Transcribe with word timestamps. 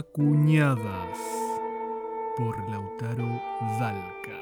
Acuñadas 0.00 1.18
por 2.38 2.56
Lautaro 2.70 3.38
Dalca. 3.78 4.40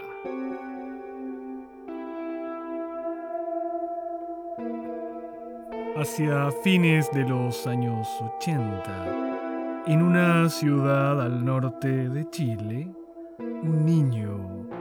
Hacia 5.97 6.53
fines 6.63 7.11
de 7.11 7.29
los 7.29 7.67
años 7.67 8.07
80, 8.37 9.85
en 9.89 10.01
una 10.01 10.49
ciudad 10.49 11.21
al 11.21 11.45
norte 11.45 12.09
de 12.09 12.31
Chile, 12.31 12.95
un 13.41 13.85
niño 13.85 14.37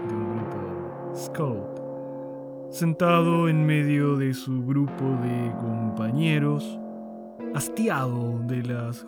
de 0.07 0.13
un 0.13 0.35
grupo 0.35 1.15
Scout, 1.15 1.81
sentado 2.69 3.49
en 3.49 3.65
medio 3.65 4.15
de 4.15 4.31
su 4.31 4.63
grupo 4.63 5.05
de 5.23 5.51
compañeros, 5.59 6.77
hastiado 7.55 8.37
de 8.43 8.61
las 8.61 9.03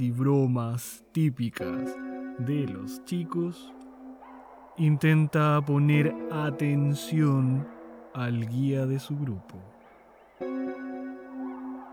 y 0.00 0.10
bromas 0.10 1.04
típicas 1.12 1.96
de 2.38 2.66
los 2.66 3.04
chicos, 3.04 3.72
intenta 4.76 5.64
poner 5.64 6.12
atención 6.32 7.64
al 8.12 8.48
guía 8.48 8.86
de 8.86 8.98
su 8.98 9.16
grupo. 9.16 9.56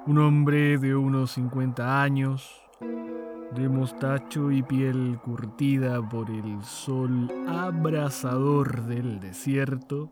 Un 0.08 0.18
hombre 0.18 0.80
de 0.80 0.96
unos 0.96 1.32
50 1.34 2.02
años, 2.02 2.50
de 3.54 3.70
mostacho 3.70 4.52
y 4.52 4.64
piel 4.64 5.20
curtida 5.24 6.02
por 6.10 6.32
el 6.32 6.64
sol 6.64 7.32
abrasador 7.48 8.82
del 8.86 9.20
desierto, 9.20 10.12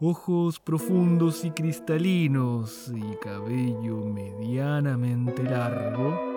ojos 0.00 0.60
profundos 0.60 1.44
y 1.44 1.50
cristalinos 1.50 2.92
y 2.94 3.16
cabello 3.16 4.04
medianamente 4.04 5.42
largo, 5.42 6.33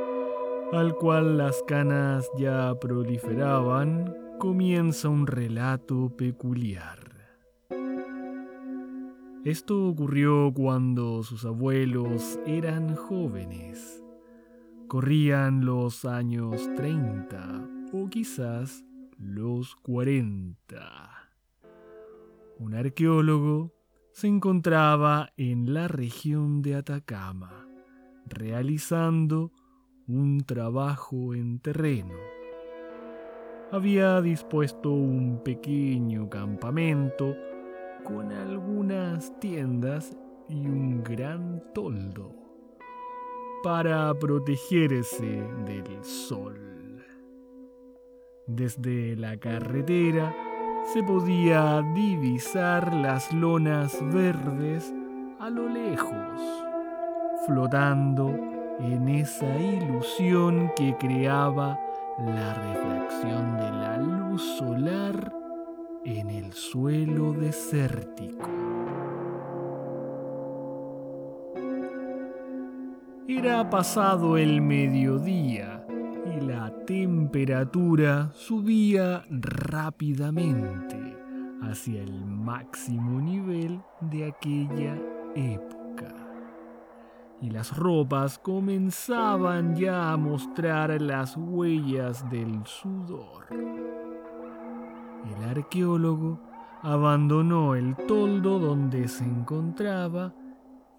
al 0.74 0.96
cual 0.96 1.38
las 1.38 1.64
canas 1.64 2.30
ya 2.38 2.74
proliferaban, 2.80 4.16
comienza 4.40 5.10
un 5.10 5.28
relato 5.28 6.10
peculiar. 6.16 7.00
Esto 9.44 9.88
ocurrió 9.88 10.52
cuando 10.54 11.24
sus 11.24 11.46
abuelos 11.46 12.40
eran 12.46 12.96
jóvenes. 12.96 14.04
Corrían 14.88 15.66
los 15.66 16.06
años 16.06 16.70
30 16.76 17.68
o 17.94 18.10
quizás 18.10 18.84
los 19.18 19.76
40 19.78 21.18
un 22.60 22.74
arqueólogo, 22.74 23.74
se 24.12 24.28
encontraba 24.28 25.32
en 25.38 25.74
la 25.74 25.88
región 25.88 26.62
de 26.62 26.76
Atacama, 26.76 27.68
realizando 28.26 29.52
un 30.08 30.46
trabajo 30.46 31.34
en 31.34 31.60
terreno. 31.60 32.14
Había 33.72 34.22
dispuesto 34.22 34.92
un 34.94 35.42
pequeño 35.44 36.30
campamento 36.30 37.36
con 38.06 38.32
algunas 38.32 39.38
tiendas 39.42 40.18
y 40.48 40.66
un 40.66 41.04
gran 41.04 41.62
toldo 41.74 42.34
para 43.64 44.14
protegerse 44.18 45.44
del 45.66 46.04
sol. 46.06 47.04
Desde 48.46 49.18
la 49.18 49.36
carretera 49.36 50.34
se 50.94 51.04
podía 51.04 51.82
divisar 51.94 52.94
las 52.94 53.34
lonas 53.34 54.00
verdes 54.14 54.94
a 55.42 55.50
lo 55.50 55.68
lejos, 55.68 56.42
flotando 57.46 58.57
en 58.80 59.10
esa 59.10 59.60
ilusión 59.60 60.72
que 60.76 60.96
creaba 60.98 61.80
la 62.20 62.54
reflexión 62.54 63.58
de 63.58 63.72
la 63.72 63.98
luz 63.98 64.42
solar 64.58 65.34
en 66.06 66.30
el 66.30 66.54
suelo 66.54 67.34
desértico. 67.34 68.50
Era 73.28 73.70
pasado 73.70 74.38
el 74.38 74.62
mediodía 74.62 75.86
y 76.38 76.46
la 76.46 76.74
temperatura 76.86 78.32
subía 78.34 79.26
rápidamente 79.30 80.98
hacia 81.62 82.02
el 82.02 82.26
máximo 82.26 83.20
nivel 83.20 83.82
de 84.02 84.26
aquella 84.26 84.98
época. 85.36 85.77
Y 87.42 87.52
las 87.52 87.78
ropas 87.78 88.40
comenzaban 88.40 89.76
ya 89.76 90.12
a 90.12 90.18
mostrar 90.18 91.00
las 91.02 91.38
huellas 91.38 92.28
del 92.32 92.66
sudor. 92.66 93.46
El 93.52 95.44
arqueólogo 95.50 96.40
abandonó 96.82 97.76
el 97.76 97.96
toldo 98.08 98.60
donde 98.60 99.08
se 99.08 99.24
encontraba 99.24 100.34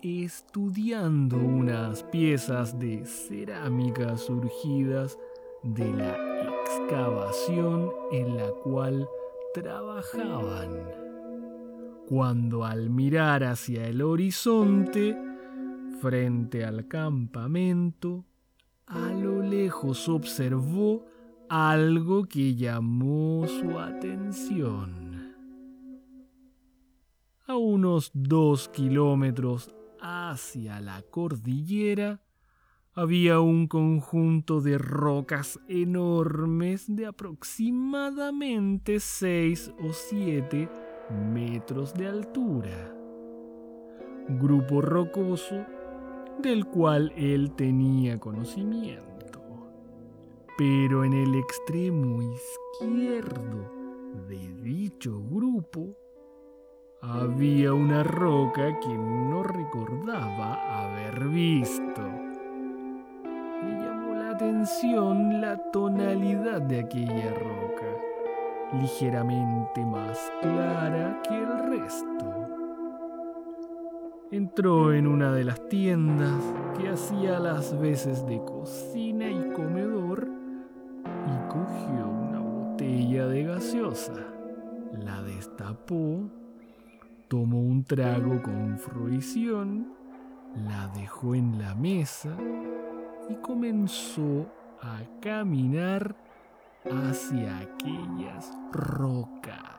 estudiando 0.03 1.37
unas 1.37 2.05
piezas 2.05 2.79
de 2.79 3.05
cerámica 3.05 4.17
surgidas 4.17 5.19
de 5.65 5.93
la 5.93 6.17
excavación 6.61 7.91
en 8.13 8.37
la 8.37 8.49
cual 8.63 9.09
trabajaban. 9.55 10.71
Cuando 12.09 12.65
al 12.65 12.91
mirar 12.91 13.43
hacia 13.45 13.87
el 13.87 14.03
horizonte, 14.03 15.17
frente 16.01 16.65
al 16.65 16.87
campamento, 16.87 18.25
a 18.87 19.11
lo 19.11 19.43
lejos 19.43 20.09
observó 20.09 21.05
algo 21.49 22.25
que 22.25 22.55
llamó 22.55 23.47
su 23.47 23.79
atención. 23.79 25.35
A 27.47 27.57
unos 27.57 28.11
dos 28.15 28.69
kilómetros 28.69 29.75
hacia 30.01 30.81
la 30.81 31.03
cordillera 31.03 32.21
había 32.95 33.41
un 33.41 33.67
conjunto 33.67 34.61
de 34.61 34.77
rocas 34.77 35.59
enormes 35.69 36.85
de 36.89 37.07
aproximadamente 37.07 39.01
6 39.01 39.73
o 39.81 39.93
7 39.93 40.69
metros 41.33 41.95
de 41.95 42.09
altura. 42.09 42.95
Grupo 44.29 44.83
rocoso 44.83 45.65
del 46.43 46.67
cual 46.67 47.13
él 47.17 47.53
tenía 47.53 48.19
conocimiento. 48.19 49.41
Pero 50.57 51.05
en 51.05 51.13
el 51.13 51.35
extremo 51.35 52.21
izquierdo 52.23 53.71
de 54.29 54.55
dicho 54.63 55.21
grupo 55.31 55.97
había 57.01 57.73
una 57.73 58.03
roca 58.03 58.79
que 58.81 58.97
no 58.97 59.43
recordaba 59.43 60.83
haber 60.83 61.29
visto. 61.29 62.03
Le 63.63 63.79
llamó 63.81 64.15
la 64.15 64.31
atención 64.31 65.41
la 65.41 65.71
tonalidad 65.71 66.61
de 66.63 66.81
aquella 66.81 67.35
roca, 67.35 67.87
ligeramente 68.81 69.85
más 69.85 70.33
clara 70.41 71.21
que 71.23 71.37
el 71.37 71.59
resto. 71.71 72.38
Entró 74.31 74.93
en 74.93 75.07
una 75.07 75.33
de 75.33 75.43
las 75.43 75.69
tiendas 75.71 76.43
que 76.77 76.91
hacía 76.91 77.39
las 77.39 77.79
veces 77.81 78.27
de 78.27 78.39
cocina 78.45 79.31
y 79.31 79.53
comedor 79.55 80.29
y 81.27 81.49
cogió 81.49 82.07
una 82.07 82.39
botella 82.39 83.27
de 83.27 83.45
gaseosa. 83.45 84.27
La 84.93 85.23
destapó, 85.23 86.29
tomó 87.29 87.59
un 87.63 87.85
trago 87.85 88.43
con 88.43 88.79
fruición, 88.79 89.95
la 90.55 90.89
dejó 90.89 91.35
en 91.35 91.59
la 91.59 91.75
mesa 91.75 92.37
y 93.31 93.35
comenzó 93.37 94.47
a 94.83 95.01
caminar 95.23 96.15
hacia 96.85 97.61
aquellas 97.61 98.53
rocas. 98.73 99.78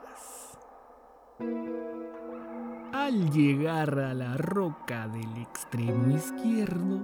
Al 3.09 3.31
llegar 3.31 3.97
a 3.97 4.13
la 4.13 4.37
roca 4.37 5.07
del 5.07 5.41
extremo 5.41 6.15
izquierdo, 6.15 7.01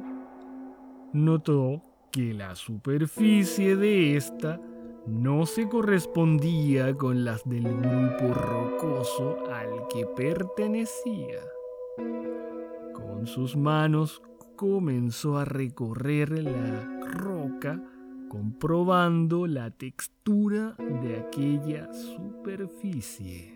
notó 1.14 1.82
que 2.12 2.32
la 2.32 2.54
superficie 2.54 3.76
de 3.76 4.16
esta 4.16 4.62
no 5.08 5.48
se 5.48 5.68
correspondía 5.68 6.96
con 6.96 7.26
las 7.26 7.44
del 7.50 7.64
grupo 7.64 8.36
rocoso 8.36 9.52
al 9.52 9.88
que 9.92 10.06
pertenecía. 10.06 11.42
Con 12.94 13.26
sus 13.26 13.58
manos 13.58 14.22
comenzó 14.56 15.40
a 15.40 15.46
recorrer 15.46 16.38
la 16.38 17.02
roca 17.02 17.82
comprobando 18.30 19.48
la 19.48 19.72
textura 19.72 20.76
de 21.02 21.18
aquella 21.18 21.92
superficie. 21.92 23.55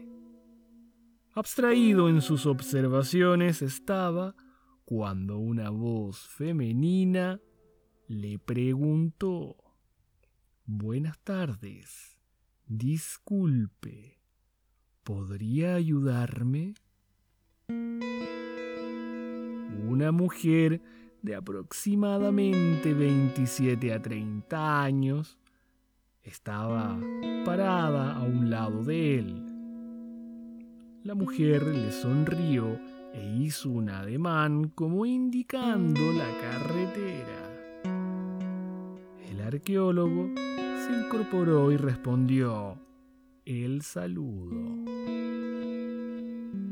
Abstraído 1.33 2.09
en 2.09 2.21
sus 2.21 2.47
observaciones 2.47 3.61
estaba 3.61 4.35
cuando 4.83 5.37
una 5.37 5.69
voz 5.69 6.27
femenina 6.27 7.39
le 8.07 8.39
preguntó, 8.39 9.55
Buenas 10.65 11.19
tardes, 11.19 12.17
disculpe, 12.65 14.19
¿podría 15.03 15.75
ayudarme? 15.75 16.73
Una 19.87 20.11
mujer 20.11 20.81
de 21.21 21.35
aproximadamente 21.35 22.95
27 22.95 23.93
a 23.93 24.01
30 24.01 24.81
años 24.81 25.37
estaba 26.23 26.99
parada 27.45 28.15
a 28.15 28.23
un 28.23 28.49
lado 28.49 28.83
de 28.83 29.19
él 29.19 29.48
la 31.03 31.15
mujer 31.15 31.63
le 31.63 31.91
sonrió 31.91 32.77
e 33.13 33.37
hizo 33.39 33.69
un 33.69 33.89
ademán 33.89 34.69
como 34.69 35.05
indicando 35.05 36.01
la 36.13 36.27
carretera. 36.41 37.79
El 39.29 39.41
arqueólogo 39.41 40.29
se 40.35 41.05
incorporó 41.05 41.71
y 41.71 41.77
respondió 41.77 42.77
el 43.45 43.81
saludo. 43.81 44.85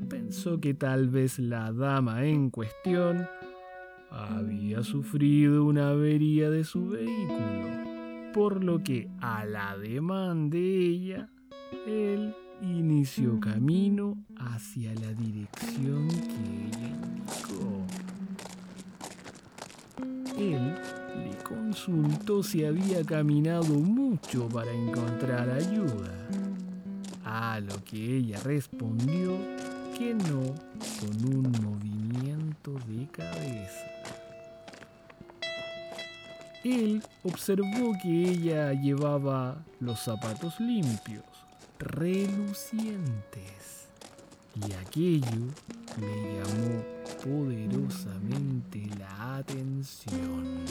Pensó 0.09 0.59
que 0.59 0.73
tal 0.73 1.09
vez 1.09 1.39
la 1.39 1.71
dama 1.71 2.25
en 2.25 2.49
cuestión 2.49 3.25
había 4.11 4.83
sufrido 4.83 5.63
una 5.63 5.89
avería 5.89 6.49
de 6.49 6.63
su 6.65 6.89
vehículo, 6.89 8.31
por 8.33 8.63
lo 8.63 8.83
que 8.83 9.09
al 9.21 9.55
ademán 9.55 10.49
de 10.49 10.59
ella, 10.59 11.29
él 11.85 12.33
inició 12.61 13.39
camino 13.39 14.17
hacia 14.37 14.93
la 14.95 15.13
dirección 15.13 16.07
que 16.07 16.67
ella 16.67 16.87
indicó. 16.87 17.85
Él 20.37 20.75
le 21.23 21.37
consultó 21.43 22.43
si 22.43 22.65
había 22.65 23.03
caminado 23.03 23.73
mucho 23.75 24.47
para 24.49 24.71
encontrar 24.71 25.49
ayuda, 25.49 26.13
a 27.25 27.59
lo 27.59 27.83
que 27.83 28.17
ella 28.17 28.39
respondió 28.43 29.37
que 29.97 30.13
no 30.13 30.41
con 30.99 31.35
un 31.35 31.51
movimiento 31.63 32.73
de 32.87 33.07
cabeza. 33.07 33.85
Él 36.63 37.01
observó 37.23 37.93
que 38.01 38.29
ella 38.31 38.73
llevaba 38.73 39.63
los 39.79 39.99
zapatos 39.99 40.59
limpios 40.59 41.36
relucientes 41.79 43.67
y 44.55 44.73
aquello 44.73 45.47
le 45.99 46.39
llamó 46.39 46.83
poderosamente 47.23 48.89
la 48.97 49.37
atención. 49.37 50.65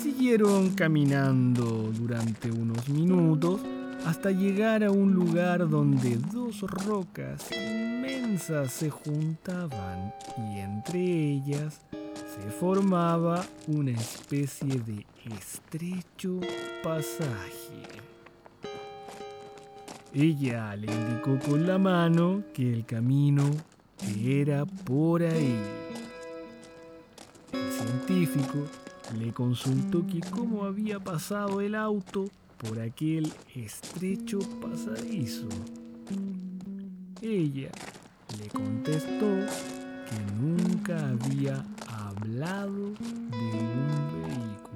Siguieron 0.00 0.70
caminando 0.70 1.90
durante 1.92 2.50
unos 2.50 2.88
minutos 2.88 3.60
hasta 4.06 4.30
llegar 4.30 4.84
a 4.84 4.90
un 4.90 5.12
lugar 5.12 5.68
donde 5.68 6.16
dos 6.16 6.60
rocas 6.62 7.46
inmensas 7.52 8.72
se 8.72 8.90
juntaban 8.90 10.12
y 10.38 10.60
entre 10.60 11.00
ellas 11.00 11.80
formaba 12.48 13.44
una 13.66 13.92
especie 13.92 14.80
de 14.80 15.06
estrecho 15.36 16.40
pasaje. 16.82 17.82
Ella 20.12 20.74
le 20.76 20.92
indicó 20.92 21.38
con 21.38 21.66
la 21.66 21.78
mano 21.78 22.42
que 22.52 22.72
el 22.72 22.84
camino 22.84 23.48
era 24.24 24.64
por 24.64 25.22
ahí. 25.22 25.56
El 27.52 27.72
científico 27.72 28.58
le 29.18 29.32
consultó 29.32 30.06
que 30.06 30.20
cómo 30.30 30.64
había 30.64 30.98
pasado 30.98 31.60
el 31.60 31.74
auto 31.74 32.24
por 32.56 32.80
aquel 32.80 33.32
estrecho 33.54 34.38
pasadizo. 34.60 35.48
Ella 37.22 37.70
le 38.38 38.48
contestó 38.48 39.26
que 40.06 40.32
nunca 40.40 41.10
había 41.10 41.64
de 42.20 42.62
un 42.68 44.10
vehículo. 44.22 44.70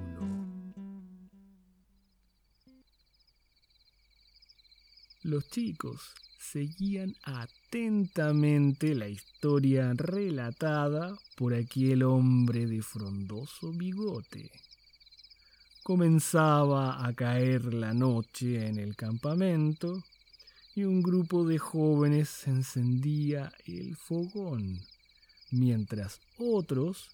Los 5.23 5.49
chicos 5.51 6.15
seguían 6.39 7.15
atentamente 7.23 8.95
la 8.95 9.09
historia 9.09 9.93
relatada 9.95 11.17
por 11.37 11.55
aquel 11.55 12.03
hombre 12.03 12.67
de 12.67 12.83
frondoso 12.83 13.73
bigote. 13.73 14.51
Comenzaba 15.83 17.05
a 17.05 17.13
caer 17.13 17.75
la 17.75 17.93
noche 17.93 18.67
en 18.67 18.79
el 18.79 18.97
campamento 18.97 20.03
y 20.75 20.85
un 20.85 21.03
grupo 21.03 21.47
de 21.47 21.59
jóvenes 21.59 22.47
encendía 22.47 23.53
el 23.67 23.97
fogón 23.97 24.81
mientras 25.51 26.21
otros 26.39 27.11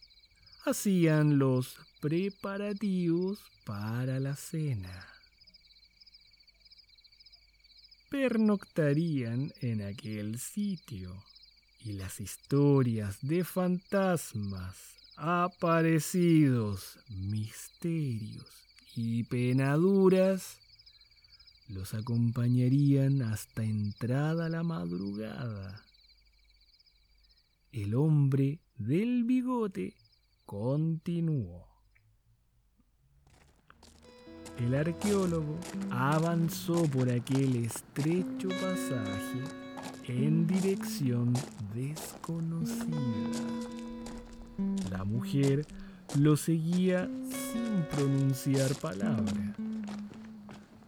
hacían 0.64 1.38
los 1.38 1.76
preparativos 2.00 3.40
para 3.64 4.21
la 4.21 4.37
cena. 4.37 5.07
Pernoctarían 8.11 9.52
en 9.61 9.83
aquel 9.83 10.38
sitio 10.38 11.14
y 11.81 11.93
las 11.93 12.21
historias 12.21 13.19
de 13.23 13.45
fantasmas, 13.45 14.76
aparecidos, 15.17 16.99
misterios 17.09 18.47
y 18.97 19.25
penaduras 19.25 20.59
los 21.69 21.95
acompañarían 21.95 23.23
hasta 23.23 23.62
entrada 23.62 24.49
la 24.49 24.64
madrugada 24.64 25.85
el 27.73 27.95
hombre 27.95 28.59
del 28.76 29.25
bigote 29.25 29.95
continuó. 30.50 31.64
El 34.59 34.75
arqueólogo 34.75 35.57
avanzó 35.92 36.83
por 36.87 37.09
aquel 37.09 37.54
estrecho 37.54 38.49
pasaje 38.49 39.45
en 40.09 40.49
dirección 40.49 41.35
desconocida. 41.73 42.90
La 44.90 45.04
mujer 45.04 45.64
lo 46.19 46.37
seguía 46.37 47.09
sin 47.30 47.85
pronunciar 47.92 48.75
palabra. 48.75 49.54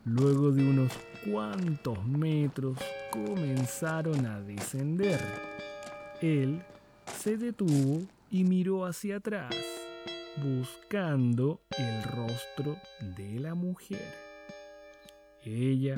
Luego 0.04 0.50
de 0.50 0.69
unos 0.69 0.92
cuantos 1.25 2.04
metros 2.04 2.78
comenzaron 3.12 4.26
a 4.26 4.40
descender. 4.40 5.21
Él 6.21 6.64
se 7.16 7.37
detuvo 7.37 8.02
y 8.33 8.45
miró 8.45 8.87
hacia 8.87 9.17
atrás, 9.17 9.55
buscando 10.43 11.61
el 11.79 12.03
rostro 12.03 12.79
de 13.15 13.39
la 13.39 13.55
mujer. 13.55 14.01
Ella 15.45 15.97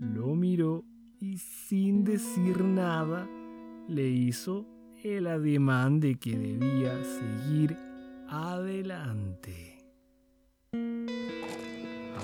lo 0.00 0.28
miró 0.36 0.84
y 1.20 1.38
sin 1.38 2.04
decir 2.04 2.62
nada 2.62 3.28
le 3.88 4.08
hizo 4.08 4.64
el 5.02 5.26
ademán 5.26 5.98
de 5.98 6.14
que 6.14 6.38
debía 6.38 7.02
seguir 7.02 7.76
adelante. 8.28 9.84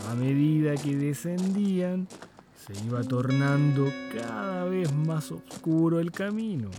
A 0.08 0.14
medida 0.14 0.76
que 0.76 0.96
descendían, 0.96 2.06
se 2.54 2.74
iba 2.86 3.02
tornando 3.02 3.88
cada 4.14 4.66
vez 4.66 4.94
más 4.94 5.32
oscuro 5.32 5.98
el 5.98 6.12
camino. 6.12 6.70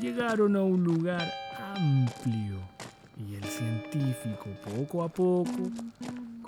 Llegaron 0.00 0.54
a 0.54 0.62
un 0.62 0.84
lugar 0.84 1.28
amplio 1.74 2.58
y 3.16 3.34
el 3.34 3.44
científico 3.44 4.46
poco 4.64 5.02
a 5.02 5.08
poco 5.08 5.72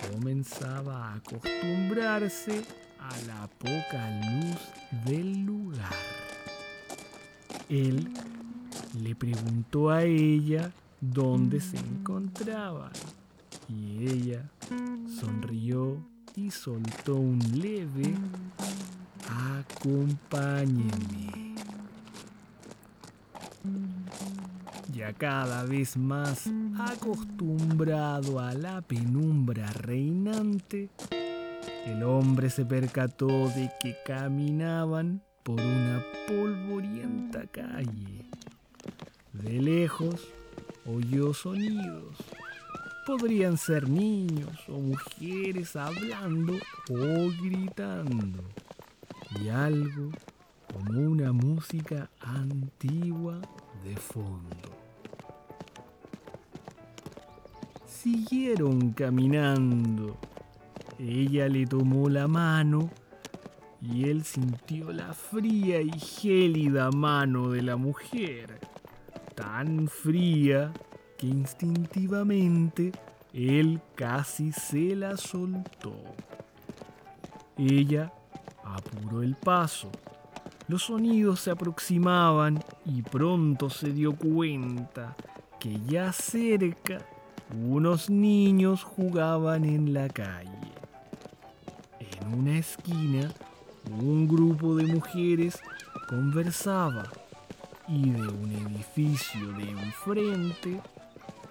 comenzaba 0.09 1.09
a 1.09 1.15
acostumbrarse 1.15 2.63
a 2.99 3.09
la 3.27 3.49
poca 3.57 4.09
luz 4.31 4.57
del 5.05 5.43
lugar. 5.43 5.91
Él 7.67 8.09
le 9.01 9.15
preguntó 9.15 9.89
a 9.89 10.03
ella 10.03 10.71
dónde 11.01 11.59
se 11.59 11.77
encontraban 11.77 12.91
y 13.67 14.07
ella 14.07 14.49
sonrió 15.19 15.97
y 16.35 16.51
soltó 16.51 17.15
un 17.15 17.39
leve 17.59 18.13
acompáñeme. 19.27 21.50
Ya 24.93 25.13
cada 25.13 25.63
vez 25.63 25.95
más 25.97 26.49
acostumbrado 26.77 28.39
a 28.39 28.53
la 28.53 28.81
penumbra 28.81 29.71
reinante, 29.73 30.89
el 31.85 32.03
hombre 32.03 32.49
se 32.49 32.65
percató 32.65 33.27
de 33.27 33.71
que 33.79 33.95
caminaban 34.05 35.21
por 35.43 35.59
una 35.59 36.03
polvorienta 36.27 37.47
calle. 37.47 38.29
De 39.33 39.61
lejos 39.61 40.27
oyó 40.85 41.33
sonidos. 41.33 42.17
Podrían 43.07 43.57
ser 43.57 43.89
niños 43.89 44.57
o 44.67 44.79
mujeres 44.79 45.75
hablando 45.75 46.53
o 46.89 47.31
gritando. 47.41 48.43
Y 49.41 49.49
algo 49.49 50.11
como 50.71 50.99
una 50.99 51.31
música 51.31 52.09
antigua 52.19 53.39
de 53.83 53.95
fondo. 53.95 54.69
Siguieron 57.85 58.91
caminando 58.91 60.17
ella 61.03 61.49
le 61.49 61.65
tomó 61.65 62.09
la 62.09 62.27
mano 62.27 62.91
y 63.81 64.07
él 64.07 64.23
sintió 64.23 64.91
la 64.91 65.13
fría 65.13 65.81
y 65.81 65.89
gélida 65.91 66.91
mano 66.91 67.49
de 67.49 67.63
la 67.63 67.75
mujer, 67.75 68.59
tan 69.33 69.87
fría 69.87 70.71
que 71.17 71.25
instintivamente 71.25 72.91
él 73.33 73.81
casi 73.95 74.51
se 74.51 74.95
la 74.95 75.17
soltó. 75.17 75.95
Ella 77.57 78.13
apuró 78.63 79.23
el 79.23 79.35
paso. 79.35 79.89
Los 80.71 80.83
sonidos 80.83 81.41
se 81.41 81.51
aproximaban 81.51 82.63
y 82.85 83.01
pronto 83.01 83.69
se 83.69 83.91
dio 83.91 84.15
cuenta 84.15 85.17
que 85.59 85.81
ya 85.85 86.13
cerca 86.13 87.05
unos 87.53 88.09
niños 88.09 88.81
jugaban 88.81 89.65
en 89.65 89.93
la 89.93 90.07
calle. 90.07 90.71
En 91.99 92.39
una 92.39 92.57
esquina, 92.57 93.33
un 93.99 94.29
grupo 94.29 94.73
de 94.77 94.85
mujeres 94.85 95.59
conversaba 96.07 97.03
y 97.89 98.09
de 98.09 98.29
un 98.29 98.51
edificio 98.53 99.51
de 99.51 99.71
enfrente 99.71 100.79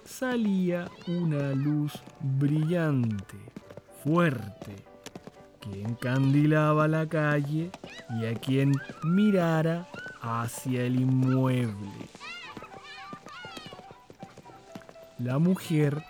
salía 0.03 0.89
una 1.07 1.51
luz 1.51 1.93
brillante, 2.39 3.37
fuerte, 4.03 4.90
que 5.61 5.81
encandilaba 5.81 6.87
la 6.87 7.07
calle 7.07 7.71
y 8.19 8.25
a 8.25 8.33
quien 8.33 8.73
mirara 9.03 9.87
hacia 10.21 10.83
el 10.83 10.99
inmueble. 10.99 12.09
La 15.19 15.37
mujer 15.37 16.03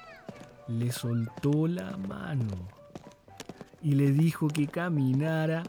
le 0.67 0.91
soltó 0.91 1.67
la 1.67 1.97
mano 1.97 2.55
y 3.81 3.93
le 3.93 4.11
dijo 4.11 4.47
que 4.47 4.67
caminara 4.67 5.63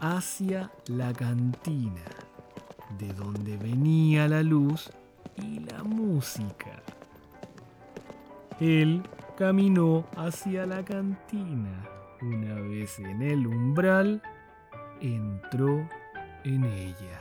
hacia 0.00 0.70
la 0.86 1.12
cantina, 1.12 2.02
de 2.98 3.12
donde 3.12 3.56
venía 3.56 4.26
la 4.26 4.42
luz 4.42 4.90
y 5.36 5.60
la 5.60 5.84
música. 5.84 6.82
Él 8.58 9.02
caminó 9.36 10.04
hacia 10.16 10.66
la 10.66 10.84
cantina. 10.84 11.99
Una 12.22 12.54
vez 12.60 12.98
en 12.98 13.22
el 13.22 13.46
umbral, 13.46 14.20
entró 15.00 15.88
en 16.44 16.64
ella. 16.64 17.18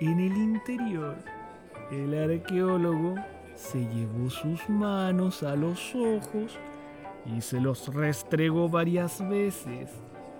En 0.00 0.20
el 0.20 0.34
interior, 0.38 1.18
el 1.90 2.14
arqueólogo 2.18 3.14
se 3.54 3.86
llevó 3.88 4.30
sus 4.30 4.70
manos 4.70 5.42
a 5.42 5.54
los 5.54 5.94
ojos 5.94 6.58
y 7.26 7.42
se 7.42 7.60
los 7.60 7.92
restregó 7.92 8.70
varias 8.70 9.20
veces 9.28 9.90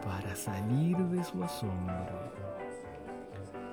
para 0.02 0.34
salir 0.34 0.96
de 0.96 1.22
su 1.22 1.44
asombro. 1.44 2.49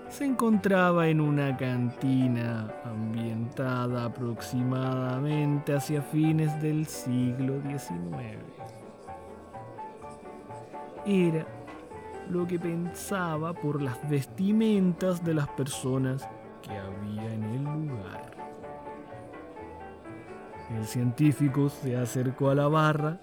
Se 0.10 0.24
encontraba 0.26 1.10
en 1.10 1.20
una 1.20 1.56
cantina 1.58 2.74
ambientada 2.86 4.06
aproximadamente 4.06 5.76
hacia 5.76 6.02
fines 6.02 6.60
del 6.62 6.88
siglo 6.88 7.62
XIX. 7.62 8.40
Era 11.06 11.46
lo 12.30 12.48
que 12.48 12.58
pensaba 12.58 13.54
por 13.54 13.82
las 13.82 13.98
vestimentas 14.10 15.24
de 15.24 15.34
las 15.34 15.50
personas 15.50 16.28
que 16.62 16.72
había 16.76 17.34
en 17.34 17.44
el 17.44 17.64
lugar. 17.64 18.32
El 20.76 20.86
científico 20.86 21.70
se 21.70 21.98
acercó 21.98 22.50
a 22.50 22.56
la 22.56 22.68
barra 22.68 23.20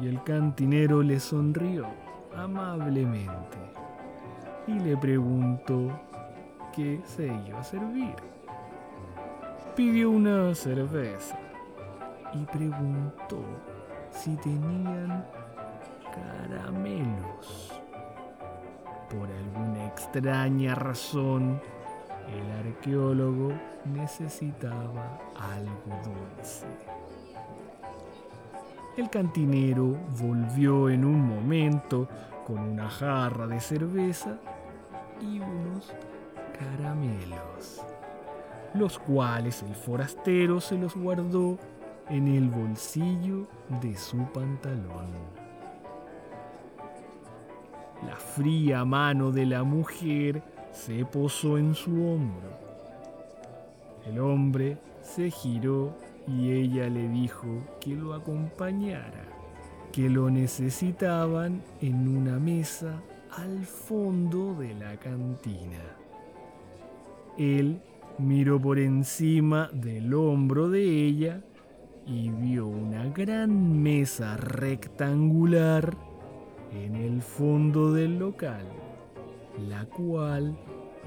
y 0.00 0.08
el 0.08 0.22
cantinero 0.24 1.02
le 1.02 1.20
sonrió 1.20 1.86
amablemente 2.36 3.71
y 4.66 4.78
le 4.78 4.96
preguntó 4.96 5.90
qué 6.72 7.00
se 7.04 7.26
iba 7.26 7.60
a 7.60 7.64
servir. 7.64 8.14
Pidió 9.76 10.10
una 10.10 10.54
cerveza 10.54 11.38
y 12.34 12.44
preguntó 12.44 13.42
si 14.10 14.36
tenían 14.36 15.24
caramelos. 16.14 17.72
Por 19.10 19.28
alguna 19.30 19.86
extraña 19.86 20.74
razón, 20.74 21.60
el 22.28 22.66
arqueólogo 22.66 23.52
necesitaba 23.84 25.18
algo 25.38 26.00
dulce. 26.04 26.66
El 28.96 29.08
cantinero 29.08 29.96
volvió 30.20 30.90
en 30.90 31.04
un 31.04 31.20
momento 31.26 32.08
con 32.46 32.58
una 32.58 32.88
jarra 32.90 33.46
de 33.46 33.60
cerveza 33.60 34.38
y 35.20 35.38
unos 35.40 35.92
caramelos, 36.58 37.82
los 38.74 38.98
cuales 38.98 39.62
el 39.62 39.74
forastero 39.74 40.60
se 40.60 40.76
los 40.76 40.94
guardó 40.94 41.58
en 42.08 42.28
el 42.28 42.48
bolsillo 42.48 43.46
de 43.80 43.96
su 43.96 44.18
pantalón. 44.32 45.10
La 48.06 48.16
fría 48.16 48.84
mano 48.84 49.30
de 49.30 49.46
la 49.46 49.62
mujer 49.62 50.42
se 50.72 51.04
posó 51.04 51.58
en 51.58 51.74
su 51.74 51.92
hombro. 51.92 52.50
El 54.06 54.18
hombre 54.18 54.78
se 55.02 55.30
giró 55.30 55.94
y 56.26 56.50
ella 56.50 56.88
le 56.88 57.08
dijo 57.08 57.46
que 57.80 57.94
lo 57.94 58.14
acompañara. 58.14 59.28
que 59.92 60.08
lo 60.08 60.30
necesitaban 60.30 61.60
en 61.82 62.08
una 62.08 62.38
mesa 62.38 62.94
al 63.36 63.64
fondo 63.64 64.54
de 64.54 64.74
la 64.74 64.96
cantina. 64.98 65.80
Él 67.38 67.80
miró 68.18 68.60
por 68.60 68.78
encima 68.78 69.70
del 69.72 70.12
hombro 70.12 70.68
de 70.68 70.82
ella 70.82 71.42
y 72.06 72.30
vio 72.30 72.66
una 72.66 73.06
gran 73.06 73.82
mesa 73.82 74.36
rectangular 74.36 75.96
en 76.72 76.96
el 76.96 77.22
fondo 77.22 77.92
del 77.92 78.18
local, 78.18 78.66
la 79.68 79.86
cual 79.86 80.56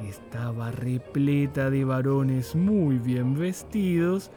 estaba 0.03 0.71
repleta 0.71 1.69
de 1.69 1.85
varones 1.85 2.55
muy 2.55 2.97
bien 2.97 3.37
vestidos 3.37 4.31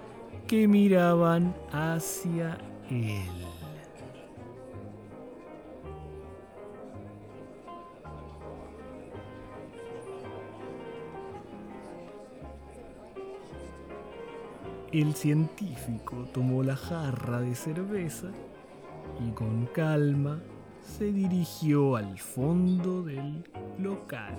que 0.47 0.68
miraban 0.68 1.54
hacia 1.73 2.59
él. 2.90 3.58
El 14.92 15.14
científico 15.14 16.26
tomó 16.33 16.62
la 16.62 16.75
jarra 16.75 17.42
de 17.42 17.54
cerveza 17.54 18.28
y 19.21 19.33
con 19.33 19.66
calma 19.66 20.40
se 20.80 21.12
dirigió 21.12 21.97
al 21.97 22.18
fondo 22.18 23.02
del 23.02 23.45
local. 23.78 24.38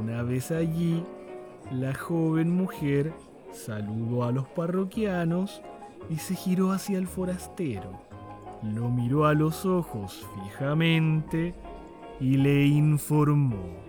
Una 0.00 0.22
vez 0.22 0.50
allí, 0.52 1.04
la 1.70 1.92
joven 1.92 2.50
mujer 2.50 3.12
saludó 3.52 4.24
a 4.24 4.32
los 4.32 4.48
parroquianos 4.48 5.60
y 6.08 6.16
se 6.16 6.34
giró 6.34 6.72
hacia 6.72 6.96
el 6.96 7.06
forastero. 7.06 8.00
Lo 8.62 8.88
miró 8.88 9.26
a 9.26 9.34
los 9.34 9.66
ojos 9.66 10.26
fijamente 10.34 11.54
y 12.20 12.38
le 12.38 12.64
informó. 12.64 13.84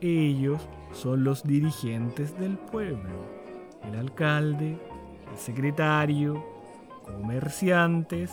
Ellos 0.00 0.66
son 0.96 1.24
los 1.24 1.42
dirigentes 1.42 2.38
del 2.38 2.56
pueblo, 2.56 3.26
el 3.84 3.98
alcalde, 3.98 4.78
el 5.30 5.38
secretario, 5.38 6.42
comerciantes 7.04 8.32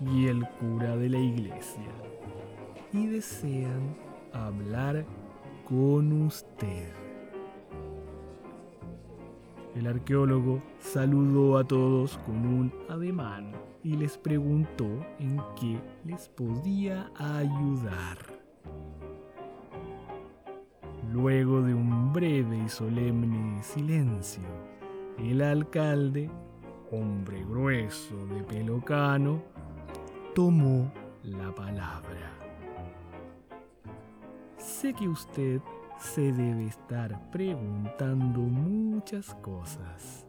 y 0.00 0.26
el 0.26 0.48
cura 0.48 0.96
de 0.96 1.10
la 1.10 1.18
iglesia. 1.18 1.90
Y 2.92 3.06
desean 3.06 3.96
hablar 4.32 5.04
con 5.68 6.22
usted. 6.22 6.90
El 9.74 9.86
arqueólogo 9.86 10.62
saludó 10.78 11.58
a 11.58 11.64
todos 11.64 12.16
con 12.18 12.46
un 12.46 12.72
ademán 12.88 13.52
y 13.82 13.96
les 13.96 14.16
preguntó 14.16 14.86
en 15.18 15.38
qué 15.60 15.78
les 16.04 16.28
podía 16.28 17.10
ayudar. 17.16 18.33
Luego 21.14 21.62
de 21.62 21.72
un 21.72 22.12
breve 22.12 22.58
y 22.58 22.68
solemne 22.68 23.62
silencio, 23.62 24.42
el 25.16 25.42
alcalde, 25.42 26.28
hombre 26.90 27.44
grueso 27.44 28.16
de 28.26 28.42
pelo 28.42 28.84
cano, 28.84 29.40
tomó 30.34 30.90
la 31.22 31.54
palabra. 31.54 32.32
Sé 34.56 34.92
que 34.92 35.08
usted 35.08 35.60
se 36.00 36.32
debe 36.32 36.66
estar 36.66 37.30
preguntando 37.30 38.40
muchas 38.40 39.36
cosas 39.36 40.26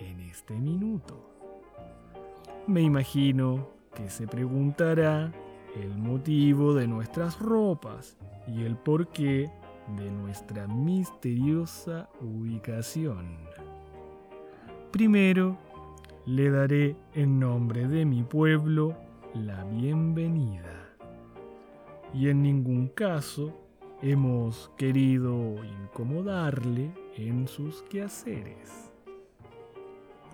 en 0.00 0.18
este 0.20 0.54
minuto. 0.54 1.28
Me 2.66 2.80
imagino 2.80 3.68
que 3.94 4.08
se 4.08 4.26
preguntará 4.26 5.30
el 5.76 5.98
motivo 5.98 6.72
de 6.72 6.86
nuestras 6.86 7.38
ropas 7.38 8.16
y 8.46 8.62
el 8.62 8.76
por 8.76 9.08
qué 9.08 9.50
de 9.88 10.10
nuestra 10.10 10.66
misteriosa 10.66 12.08
ubicación. 12.20 13.36
Primero, 14.90 15.58
le 16.26 16.50
daré 16.50 16.96
en 17.14 17.40
nombre 17.40 17.88
de 17.88 18.04
mi 18.04 18.22
pueblo 18.22 18.96
la 19.34 19.64
bienvenida. 19.64 20.94
Y 22.14 22.28
en 22.28 22.42
ningún 22.42 22.88
caso 22.88 23.58
hemos 24.02 24.70
querido 24.76 25.56
incomodarle 25.64 26.92
en 27.16 27.48
sus 27.48 27.82
quehaceres. 27.82 28.92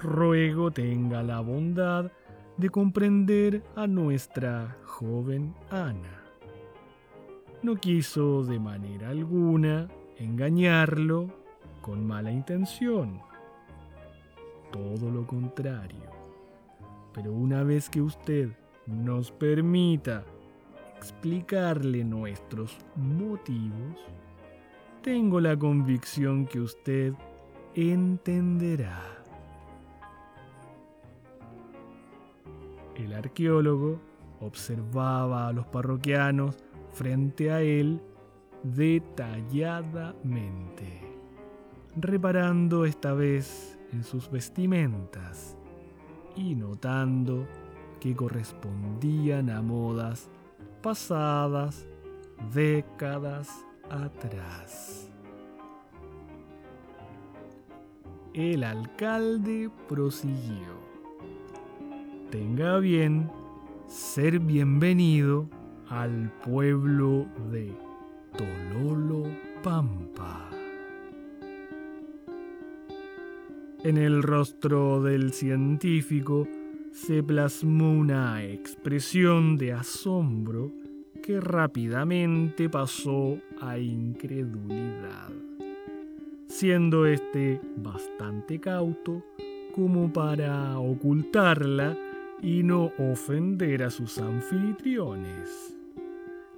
Ruego 0.00 0.70
tenga 0.70 1.22
la 1.22 1.40
bondad 1.40 2.10
de 2.56 2.68
comprender 2.68 3.62
a 3.76 3.86
nuestra 3.86 4.76
joven 4.84 5.54
Ana 5.70 6.17
no 7.62 7.76
quiso 7.76 8.44
de 8.44 8.58
manera 8.58 9.10
alguna 9.10 9.88
engañarlo 10.16 11.28
con 11.80 12.06
mala 12.06 12.30
intención. 12.30 13.20
Todo 14.70 15.10
lo 15.10 15.26
contrario. 15.26 16.10
Pero 17.14 17.32
una 17.32 17.62
vez 17.62 17.88
que 17.88 18.00
usted 18.00 18.50
nos 18.86 19.32
permita 19.32 20.24
explicarle 20.96 22.04
nuestros 22.04 22.76
motivos, 22.96 23.96
tengo 25.02 25.40
la 25.40 25.56
convicción 25.56 26.46
que 26.46 26.60
usted 26.60 27.14
entenderá. 27.74 29.02
El 32.96 33.14
arqueólogo 33.14 34.00
observaba 34.40 35.48
a 35.48 35.52
los 35.52 35.66
parroquianos 35.66 36.56
frente 36.92 37.50
a 37.50 37.62
él 37.62 38.02
detalladamente, 38.62 41.00
reparando 41.96 42.84
esta 42.84 43.14
vez 43.14 43.78
en 43.92 44.04
sus 44.04 44.30
vestimentas 44.30 45.56
y 46.36 46.54
notando 46.54 47.46
que 48.00 48.14
correspondían 48.14 49.48
a 49.50 49.62
modas 49.62 50.28
pasadas 50.82 51.86
décadas 52.54 53.66
atrás. 53.90 55.10
El 58.34 58.62
alcalde 58.62 59.70
prosiguió. 59.88 60.78
Tenga 62.30 62.78
bien 62.78 63.30
ser 63.88 64.38
bienvenido 64.38 65.48
al 65.90 66.30
pueblo 66.44 67.26
de 67.50 67.72
Tololo 68.36 69.24
Pampa. 69.62 70.50
En 73.84 73.96
el 73.96 74.22
rostro 74.22 75.02
del 75.02 75.32
científico 75.32 76.46
se 76.92 77.22
plasmó 77.22 77.92
una 77.92 78.44
expresión 78.44 79.56
de 79.56 79.72
asombro 79.72 80.72
que 81.22 81.40
rápidamente 81.40 82.68
pasó 82.68 83.38
a 83.60 83.78
incredulidad, 83.78 85.30
siendo 86.48 87.06
este 87.06 87.60
bastante 87.76 88.58
cauto 88.58 89.24
como 89.74 90.12
para 90.12 90.78
ocultarla 90.78 91.96
y 92.42 92.62
no 92.62 92.92
ofender 92.98 93.84
a 93.84 93.90
sus 93.90 94.18
anfitriones 94.18 95.77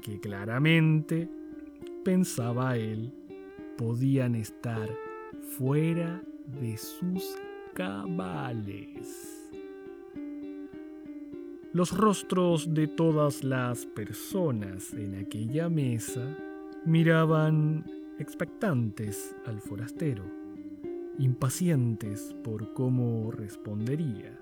que 0.00 0.20
claramente, 0.20 1.28
pensaba 2.04 2.76
él, 2.76 3.12
podían 3.76 4.34
estar 4.34 4.88
fuera 5.56 6.22
de 6.60 6.76
sus 6.76 7.36
cabales. 7.74 9.50
Los 11.72 11.96
rostros 11.96 12.74
de 12.74 12.88
todas 12.88 13.44
las 13.44 13.86
personas 13.86 14.92
en 14.92 15.14
aquella 15.14 15.68
mesa 15.68 16.36
miraban 16.84 17.84
expectantes 18.18 19.36
al 19.46 19.60
forastero, 19.60 20.24
impacientes 21.18 22.34
por 22.42 22.72
cómo 22.72 23.30
respondería. 23.30 24.36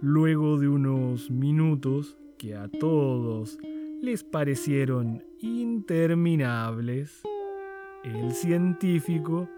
Luego 0.00 0.58
de 0.58 0.68
unos 0.68 1.30
minutos 1.30 2.16
que 2.38 2.54
a 2.54 2.68
todos 2.68 3.58
les 4.02 4.24
parecieron 4.24 5.22
interminables, 5.40 7.22
el 8.02 8.32
científico 8.32 9.48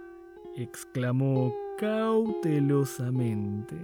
exclamó 0.57 1.55
cautelosamente 1.79 3.77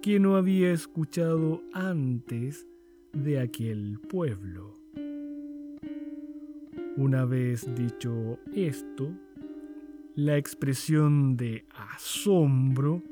que 0.00 0.18
no 0.18 0.36
había 0.36 0.72
escuchado 0.72 1.62
antes 1.72 2.66
de 3.12 3.38
aquel 3.38 3.98
pueblo. 4.08 4.78
Una 6.96 7.24
vez 7.26 7.66
dicho 7.74 8.38
esto, 8.54 9.10
la 10.14 10.36
expresión 10.36 11.36
de 11.36 11.66
asombro 11.94 13.02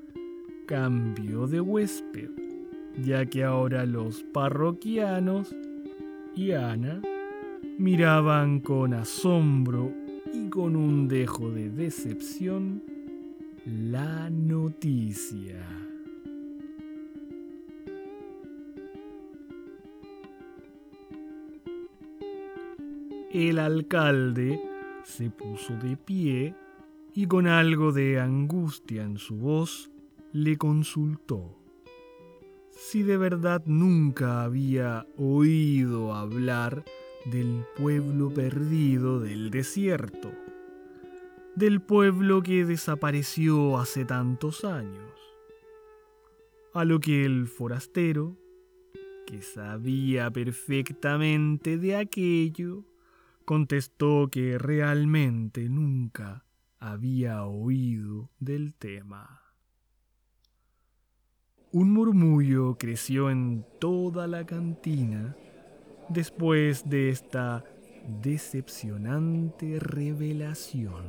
cambió 0.66 1.46
de 1.46 1.60
huésped, 1.60 2.30
ya 3.02 3.26
que 3.26 3.44
ahora 3.44 3.84
los 3.86 4.22
parroquianos 4.24 5.54
y 6.40 6.53
Ana 6.53 7.03
miraban 7.76 8.61
con 8.61 8.94
asombro 8.94 9.92
y 10.33 10.48
con 10.48 10.74
un 10.74 11.07
dejo 11.07 11.50
de 11.50 11.68
decepción 11.68 12.83
la 13.66 14.31
noticia. 14.31 15.62
El 23.31 23.59
alcalde 23.59 24.62
se 25.05 25.29
puso 25.29 25.76
de 25.76 25.98
pie 25.98 26.55
y 27.14 27.26
con 27.26 27.48
algo 27.48 27.92
de 27.92 28.18
angustia 28.18 29.03
en 29.03 29.18
su 29.18 29.37
voz 29.37 29.90
le 30.33 30.57
consultó 30.57 31.60
si 32.70 33.02
de 33.02 33.16
verdad 33.16 33.62
nunca 33.66 34.42
había 34.42 35.06
oído 35.16 36.14
hablar 36.14 36.85
del 37.26 37.64
pueblo 37.76 38.33
perdido 38.33 39.20
del 39.20 39.50
desierto, 39.50 40.33
del 41.54 41.83
pueblo 41.83 42.42
que 42.42 42.64
desapareció 42.64 43.78
hace 43.78 44.04
tantos 44.04 44.64
años. 44.64 45.12
A 46.72 46.85
lo 46.85 47.00
que 47.00 47.24
el 47.24 47.48
forastero, 47.48 48.37
que 49.26 49.42
sabía 49.42 50.30
perfectamente 50.30 51.76
de 51.76 51.96
aquello, 51.96 52.85
contestó 53.44 54.28
que 54.30 54.59
realmente 54.59 55.68
nunca 55.68 56.44
había 56.78 57.44
oído 57.44 58.30
del 58.38 58.74
tema. 58.74 59.39
Un 61.72 61.92
murmullo 61.92 62.76
creció 62.76 63.30
en 63.30 63.64
toda 63.78 64.26
la 64.26 64.44
cantina 64.44 65.37
después 66.09 66.90
de 66.90 67.11
esta 67.11 67.62
decepcionante 68.20 69.78
revelación, 69.78 71.04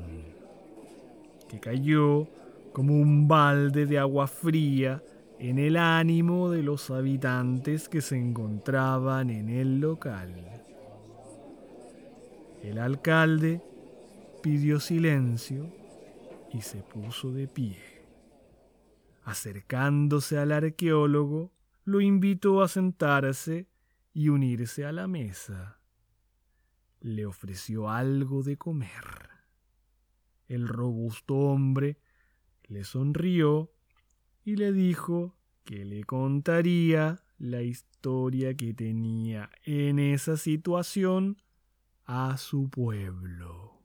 que 1.50 1.60
cayó 1.60 2.28
como 2.74 2.93
un 2.93 3.28
balde 3.28 3.88
de 3.88 3.97
agua 3.97 4.28
fría 4.28 5.02
en 5.39 5.58
el 5.58 5.78
ánimo 5.78 6.52
de 6.52 6.62
los 6.62 6.91
habitantes 6.91 7.89
que 7.89 8.02
se 8.02 8.17
encontraban 8.17 9.32
en 9.32 9.50
el 9.50 9.80
local. 9.80 10.62
El 12.62 12.78
alcalde 12.78 13.63
pidió 14.43 14.80
silencio 14.80 15.65
y 16.54 16.62
se 16.62 16.84
puso 16.84 17.32
de 17.32 17.47
pie. 17.47 17.90
Acercándose 19.32 20.38
al 20.38 20.52
arqueólogo, 20.52 21.54
lo 21.86 22.02
invitó 22.02 22.62
a 22.62 22.67
sentarse 22.67 23.70
y 24.13 24.28
unirse 24.28 24.84
a 24.84 24.91
la 24.91 25.08
mesa. 25.08 25.80
Le 27.00 27.26
ofreció 27.26 27.89
algo 27.89 28.44
de 28.44 28.58
comer. 28.58 29.30
El 30.50 30.67
robusto 30.67 31.34
hombre 31.36 31.98
le 32.65 32.84
sonrió 32.84 33.72
y 34.44 34.58
le 34.58 34.74
dijo 34.74 35.38
que 35.63 35.86
le 35.86 36.04
contaría 36.04 37.24
la 37.38 37.62
historia 37.62 38.58
que 38.58 38.74
tenía 38.74 39.50
en 39.63 39.98
esa 39.98 40.36
situación 40.36 41.41
a 42.04 42.36
su 42.36 42.70
pueblo. 42.70 43.81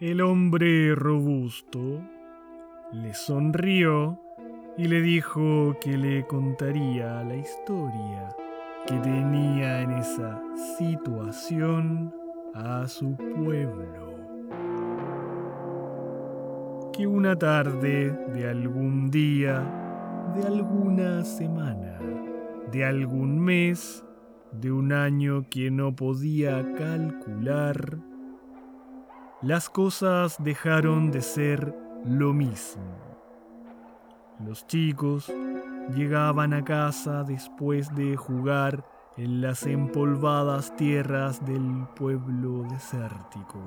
El 0.00 0.22
hombre 0.22 0.92
robusto 0.96 2.02
le 2.92 3.14
sonrió 3.14 4.18
y 4.76 4.88
le 4.88 5.00
dijo 5.00 5.76
que 5.80 5.96
le 5.96 6.26
contaría 6.26 7.22
la 7.22 7.36
historia 7.36 8.34
que 8.88 8.98
tenía 8.98 9.82
en 9.82 9.92
esa 9.92 10.42
situación 10.76 12.12
a 12.54 12.88
su 12.88 13.16
pueblo. 13.16 14.18
Que 16.92 17.06
una 17.06 17.38
tarde 17.38 18.10
de 18.34 18.48
algún 18.48 19.12
día, 19.12 19.62
de 20.34 20.44
alguna 20.44 21.22
semana, 21.22 22.00
de 22.72 22.84
algún 22.84 23.38
mes, 23.38 24.04
de 24.50 24.72
un 24.72 24.92
año 24.92 25.48
que 25.48 25.70
no 25.70 25.94
podía 25.94 26.74
calcular, 26.74 28.00
las 29.42 29.68
cosas 29.68 30.36
dejaron 30.42 31.10
de 31.10 31.20
ser 31.20 31.74
lo 32.04 32.32
mismo. 32.32 32.82
Los 34.44 34.66
chicos 34.66 35.32
llegaban 35.94 36.54
a 36.54 36.64
casa 36.64 37.24
después 37.24 37.94
de 37.94 38.16
jugar 38.16 38.84
en 39.16 39.40
las 39.40 39.64
empolvadas 39.66 40.74
tierras 40.76 41.44
del 41.44 41.86
pueblo 41.94 42.64
desértico. 42.70 43.60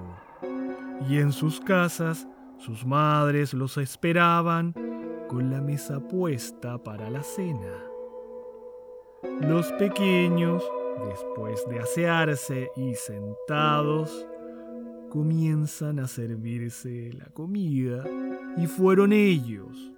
Y 1.10 1.20
en 1.20 1.32
sus 1.32 1.62
casas 1.62 2.28
sus 2.58 2.86
madres 2.86 3.54
los 3.54 3.78
esperaban 3.78 4.74
con 5.30 5.52
la 5.52 5.62
mesa 5.62 6.00
puesta 6.00 6.78
para 6.78 7.10
la 7.10 7.24
cena. 7.24 7.74
Los 9.42 9.72
pequeños, 9.74 10.64
después 11.08 11.66
de 11.70 11.80
asearse 11.80 12.72
y 12.76 12.96
sentados, 12.96 14.28
comienzan 15.18 15.98
a 15.98 16.06
servirse 16.06 17.12
la 17.14 17.26
comida 17.32 18.04
y 18.56 18.68
fueron 18.68 19.12
ellos, 19.12 19.92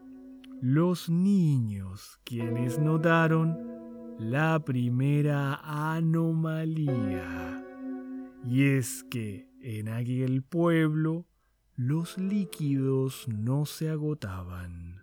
los 0.61 1.09
niños, 1.09 2.21
quienes 2.23 2.79
notaron 2.79 3.57
la 4.17 4.63
primera 4.63 5.59
anomalía. 5.95 7.61
Y 8.45 8.63
es 8.63 9.03
que 9.11 9.49
en 9.61 9.89
aquel 9.89 10.41
pueblo 10.41 11.25
los 11.75 12.17
líquidos 12.17 13.27
no 13.27 13.65
se 13.65 13.89
agotaban. 13.89 15.01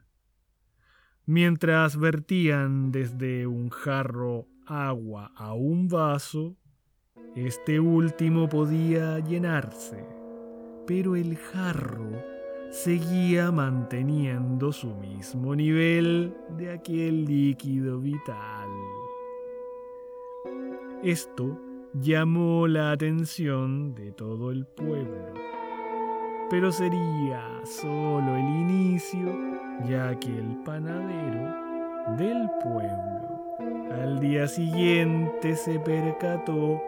Mientras 1.27 1.99
vertían 1.99 2.91
desde 2.91 3.47
un 3.47 3.69
jarro 3.69 4.49
agua 4.65 5.31
a 5.37 5.53
un 5.53 5.89
vaso, 5.89 6.57
este 7.37 7.79
último 7.79 8.49
podía 8.49 9.19
llenarse, 9.19 10.03
pero 10.87 11.17
el 11.17 11.37
jarro 11.37 12.11
seguía 12.71 13.53
manteniendo 13.53 14.73
su 14.73 14.95
mismo 14.95 15.55
nivel 15.55 16.35
de 16.57 16.73
aquel 16.73 17.27
líquido 17.27 18.01
vital. 18.01 18.71
Esto 21.03 21.61
llamó 21.93 22.67
la 22.67 22.93
atención 22.93 23.95
de 23.95 24.13
todo 24.13 24.51
el 24.51 24.65
pueblo, 24.65 25.35
pero 26.49 26.73
sería 26.73 27.61
solo 27.65 28.35
el 28.35 28.49
inicio, 28.63 29.31
ya 29.87 30.19
que 30.19 30.35
el 30.39 30.63
panadero 30.65 31.55
del 32.17 32.49
pueblo 32.63 33.17
al 33.93 34.21
día 34.21 34.49
siguiente 34.49 35.55
se 35.55 35.79
percató 35.81 36.81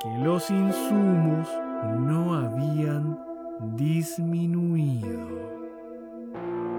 que 0.00 0.18
los 0.18 0.48
insumos 0.50 1.48
no 1.98 2.34
habían 2.34 3.18
disminuido. 3.76 5.28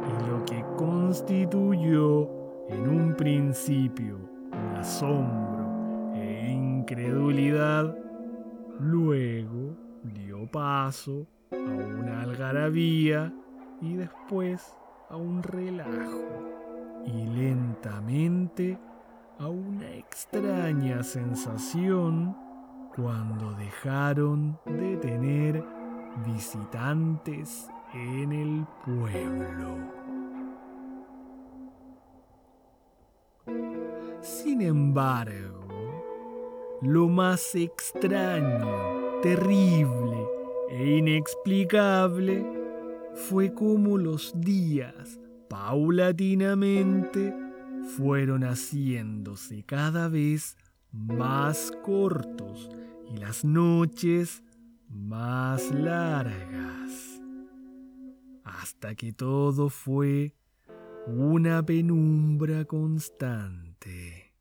Y 0.08 0.29
lo 0.29 0.45
que 0.45 0.63
constituyó 0.77 2.29
en 2.69 2.88
un 2.88 3.15
principio 3.15 4.17
un 4.51 4.75
asombro 4.77 6.13
e 6.15 6.51
incredulidad, 6.51 7.95
luego 8.79 9.75
dio 10.03 10.49
paso 10.49 11.27
a 11.51 11.55
una 11.55 12.21
algarabía 12.21 13.34
y 13.82 13.95
después 13.95 14.73
a 15.10 15.17
un 15.17 15.43
relajo 15.43 16.23
y 17.05 17.25
lentamente 17.27 18.77
a 19.39 19.47
una 19.47 19.89
extraña 19.91 21.03
sensación 21.03 22.36
cuando 23.01 23.53
dejaron 23.53 24.59
de 24.65 24.97
tener 24.97 25.63
visitantes 26.25 27.69
en 27.93 28.31
el 28.33 28.65
pueblo. 28.85 29.77
Sin 34.21 34.62
embargo, 34.62 36.03
lo 36.81 37.07
más 37.07 37.55
extraño, 37.55 39.21
terrible 39.21 40.27
e 40.69 40.97
inexplicable 40.97 42.45
fue 43.13 43.53
cómo 43.53 43.97
los 43.97 44.33
días 44.41 45.19
paulatinamente 45.47 47.33
fueron 47.97 48.43
haciéndose 48.43 49.63
cada 49.63 50.09
vez 50.09 50.57
más 50.91 51.71
cortos 51.83 52.69
y 53.10 53.17
las 53.17 53.43
noches 53.43 54.43
más 54.88 55.72
largas, 55.72 57.22
hasta 58.43 58.95
que 58.95 59.13
todo 59.13 59.69
fue 59.69 60.36
una 61.08 61.63
penumbra 61.65 62.65
constante, 62.65 64.34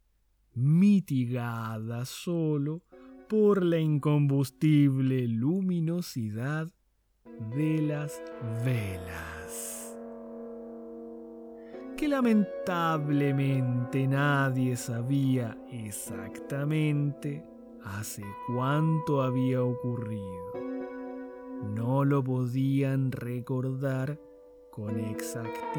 mitigada 0.55 2.05
solo 2.05 2.83
por 3.29 3.63
la 3.65 3.79
incombustible 3.79 5.29
luminosidad 5.29 6.69
de 7.57 7.83
las 7.83 8.21
velas. 8.65 9.97
Que 11.97 12.09
lamentablemente 12.09 14.07
nadie 14.07 14.77
sabía 14.77 15.59
exactamente 15.71 17.45
hace 17.97 18.23
cuánto 18.47 19.23
había 19.23 19.63
ocurrido. 19.63 20.53
No 21.75 22.05
lo 22.05 22.23
podían 22.23 23.11
recordar 23.13 24.19
con 24.71 24.99
exactitud 25.01 25.79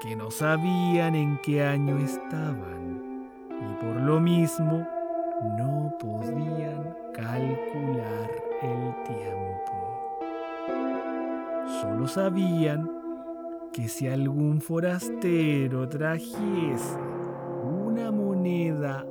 que 0.00 0.16
no 0.16 0.30
sabían 0.30 1.14
en 1.14 1.38
qué 1.42 1.62
año 1.62 1.98
estaban 1.98 3.28
y 3.50 3.84
por 3.84 4.00
lo 4.00 4.18
mismo 4.18 4.86
no 5.58 5.94
podían 6.00 6.96
calcular 7.14 8.30
el 8.62 8.94
tiempo. 9.04 10.10
Solo 11.80 12.08
sabían 12.08 12.90
que 13.72 13.88
si 13.88 14.08
algún 14.08 14.60
forastero 14.60 15.88
trajese 15.88 16.98
una 17.62 18.10
moneda 18.10 19.06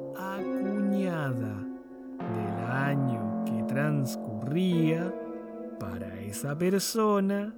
del 1.28 2.66
año 2.66 3.44
que 3.46 3.64
transcurría, 3.64 5.14
para 5.80 6.20
esa 6.22 6.58
persona 6.58 7.54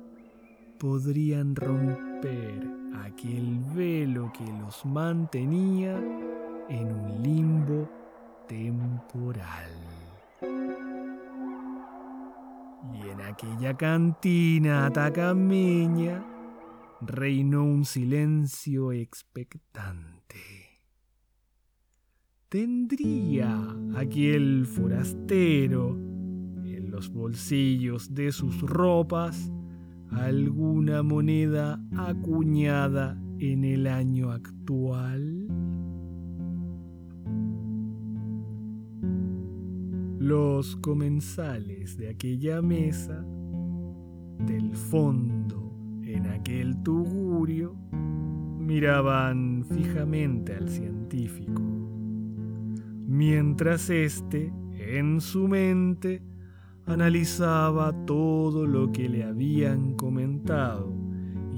podrían 0.80 1.56
romper 1.56 2.68
aquel 3.06 3.60
velo 3.76 4.32
que 4.34 4.46
los 4.64 4.84
mantenía 4.86 5.96
en 6.70 6.92
un 6.92 7.24
limbo 7.24 7.90
temporal. 8.48 9.72
Y 12.94 13.10
en 13.10 13.22
aquella 13.22 13.78
cantina 13.78 14.88
atacameña 14.88 16.26
reinó 17.02 17.64
un 17.64 17.86
silencio 17.86 18.92
expectante. 18.92 20.61
¿Tendría 22.52 23.66
aquel 23.96 24.66
forastero 24.66 25.96
en 26.66 26.92
los 26.92 27.10
bolsillos 27.10 28.14
de 28.14 28.34
sus 28.34 28.60
ropas 28.60 29.50
alguna 30.10 31.02
moneda 31.02 31.82
acuñada 31.96 33.18
en 33.40 33.64
el 33.64 33.88
año 33.88 34.32
actual? 34.32 35.48
Los 40.20 40.76
comensales 40.76 41.96
de 41.96 42.10
aquella 42.10 42.62
mesa, 42.62 43.26
del 44.46 44.76
fondo 44.76 45.74
en 46.04 46.28
aquel 46.28 46.84
tugurio, 46.84 47.78
miraban 48.60 49.64
fijamente 49.64 50.54
al 50.54 50.68
científico, 50.68 51.81
mientras 53.12 53.90
éste, 53.90 54.54
en 54.80 55.20
su 55.20 55.48
mente, 55.50 56.24
analizaba 56.86 57.94
todo 58.06 58.66
lo 58.66 58.92
que 58.94 59.10
le 59.10 59.26
habían 59.26 59.96
comentado 59.96 60.94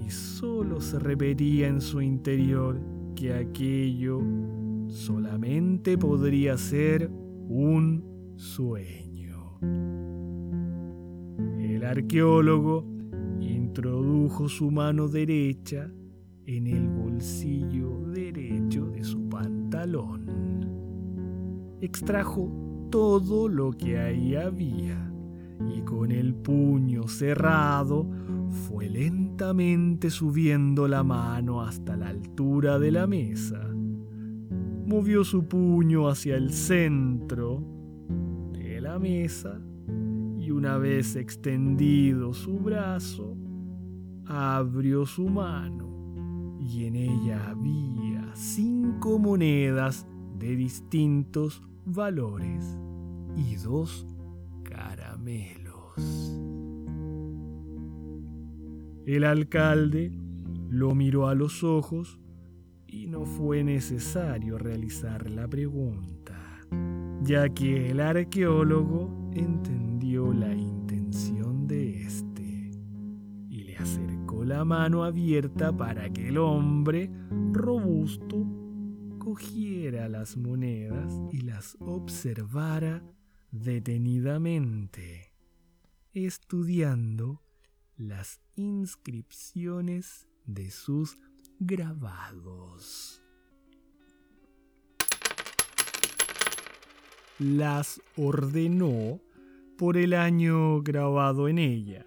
y 0.03 0.09
solo 0.09 0.81
se 0.81 0.97
repetía 0.97 1.67
en 1.67 1.79
su 1.79 2.01
interior 2.01 2.81
que 3.15 3.33
aquello 3.35 4.19
solamente 4.87 5.95
podría 5.95 6.57
ser 6.57 7.11
un 7.47 8.03
sueño. 8.35 9.59
El 11.59 11.85
arqueólogo 11.85 12.83
introdujo 13.39 14.49
su 14.49 14.71
mano 14.71 15.07
derecha 15.07 15.87
en 16.47 16.67
el 16.67 16.89
bolsillo 16.89 18.01
derecho 18.07 18.87
de 18.87 19.03
su 19.03 19.29
pantalón. 19.29 20.52
Extrajo 21.83 22.49
todo 22.89 23.49
lo 23.49 23.73
que 23.73 23.99
ahí 23.99 24.35
había 24.35 25.11
y 25.75 25.81
con 25.81 26.13
el 26.13 26.33
puño 26.33 27.09
cerrado 27.09 28.09
fue 28.49 28.87
lentamente 28.87 30.09
subiendo 30.09 30.87
la 30.87 31.03
mano 31.03 31.61
hasta 31.61 31.97
la 31.97 32.07
altura 32.07 32.79
de 32.79 32.89
la 32.89 33.05
mesa. 33.05 33.59
Movió 34.87 35.25
su 35.25 35.45
puño 35.49 36.07
hacia 36.07 36.37
el 36.37 36.53
centro 36.53 37.61
de 38.53 38.79
la 38.79 38.97
mesa 38.97 39.59
y 40.39 40.51
una 40.51 40.77
vez 40.77 41.17
extendido 41.17 42.33
su 42.33 42.59
brazo, 42.59 43.35
abrió 44.25 45.05
su 45.05 45.27
mano 45.27 46.57
y 46.61 46.85
en 46.85 46.95
ella 46.95 47.49
había 47.49 48.31
cinco 48.35 49.19
monedas 49.19 50.07
de 50.39 50.55
distintos 50.55 51.61
valores 51.85 52.77
y 53.35 53.55
dos 53.55 54.07
caramelos. 54.63 56.33
El 59.05 59.25
alcalde 59.25 60.11
lo 60.69 60.95
miró 60.95 61.27
a 61.27 61.35
los 61.35 61.63
ojos 61.63 62.19
y 62.87 63.07
no 63.07 63.25
fue 63.25 63.63
necesario 63.63 64.57
realizar 64.57 65.29
la 65.29 65.47
pregunta, 65.47 66.61
ya 67.21 67.49
que 67.49 67.91
el 67.91 67.99
arqueólogo 67.99 69.31
entendió 69.33 70.31
la 70.31 70.53
intención 70.53 71.67
de 71.67 72.03
éste 72.03 72.71
y 73.49 73.63
le 73.63 73.77
acercó 73.77 74.45
la 74.45 74.63
mano 74.63 75.03
abierta 75.03 75.75
para 75.75 76.09
que 76.11 76.29
el 76.29 76.37
hombre 76.37 77.11
robusto 77.51 78.62
cogiera 79.33 80.07
las 80.09 80.37
monedas 80.37 81.11
y 81.31 81.41
las 81.41 81.75
observara 81.79 83.01
detenidamente, 83.49 85.33
estudiando 86.13 87.41
las 87.97 88.41
inscripciones 88.55 90.27
de 90.45 90.69
sus 90.69 91.17
grabados. 91.59 93.23
Las 97.39 97.99
ordenó 98.15 99.19
por 99.79 99.97
el 99.97 100.13
año 100.13 100.83
grabado 100.83 101.47
en 101.47 101.57
ellas 101.57 102.05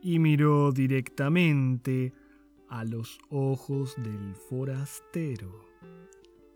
y 0.00 0.18
miró 0.18 0.72
directamente 0.72 2.14
a 2.70 2.86
los 2.86 3.18
ojos 3.28 3.94
del 3.98 4.34
forastero, 4.48 5.68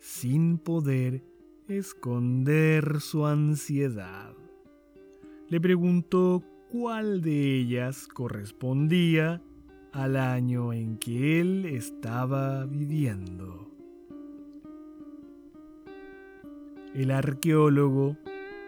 sin 0.02 0.58
poder 0.58 1.22
esconder 1.68 3.00
su 3.00 3.24
ansiedad. 3.24 4.34
Le 5.48 5.60
preguntó 5.60 6.42
cuál 6.72 7.22
de 7.22 7.60
ellas 7.60 8.08
correspondía 8.08 9.40
al 9.92 10.16
año 10.16 10.72
en 10.72 10.98
que 10.98 11.40
él 11.40 11.66
estaba 11.66 12.66
viviendo. 12.66 13.70
El 16.94 17.12
arqueólogo 17.12 18.16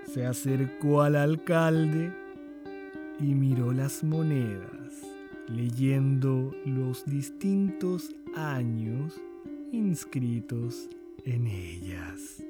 se 0.04 0.26
acercó 0.26 1.02
al 1.02 1.16
alcalde 1.16 2.12
y 3.18 3.34
miró 3.34 3.72
las 3.72 4.04
monedas, 4.04 5.02
leyendo 5.48 6.54
los 6.64 7.04
distintos 7.06 8.14
años 8.36 9.20
inscritos 9.72 10.88
en 11.24 11.46
ellas. 11.46 12.42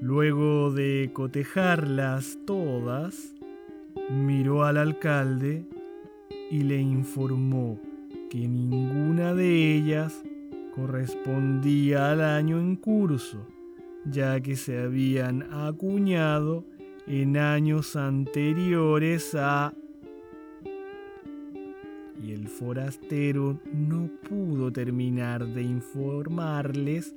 Luego 0.00 0.72
de 0.72 1.10
cotejarlas 1.12 2.38
todas, 2.46 3.34
miró 4.10 4.64
al 4.64 4.76
alcalde 4.76 5.64
y 6.50 6.62
le 6.64 6.80
informó 6.80 7.78
que 8.30 8.48
ninguna 8.48 9.34
de 9.34 9.76
ellas 9.76 10.22
correspondía 10.74 12.10
al 12.10 12.20
año 12.20 12.58
en 12.58 12.76
curso, 12.76 13.46
ya 14.04 14.40
que 14.40 14.56
se 14.56 14.78
habían 14.78 15.42
acuñado 15.52 16.64
en 17.06 17.36
años 17.36 17.96
anteriores 17.96 19.34
a... 19.34 19.74
Y 22.22 22.30
el 22.30 22.46
forastero 22.46 23.58
no 23.72 24.08
pudo 24.28 24.70
terminar 24.70 25.44
de 25.44 25.62
informarles 25.62 27.16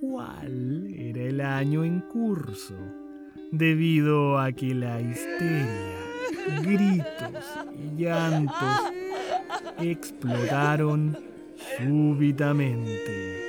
cuál 0.00 0.86
era 0.94 1.22
el 1.22 1.40
año 1.40 1.82
en 1.82 2.00
curso, 2.02 2.76
debido 3.50 4.38
a 4.38 4.52
que 4.52 4.74
la 4.74 5.00
histeria, 5.00 5.98
gritos 6.62 7.06
y 7.74 8.00
llantos 8.00 8.92
explotaron 9.80 11.16
súbitamente, 11.78 13.40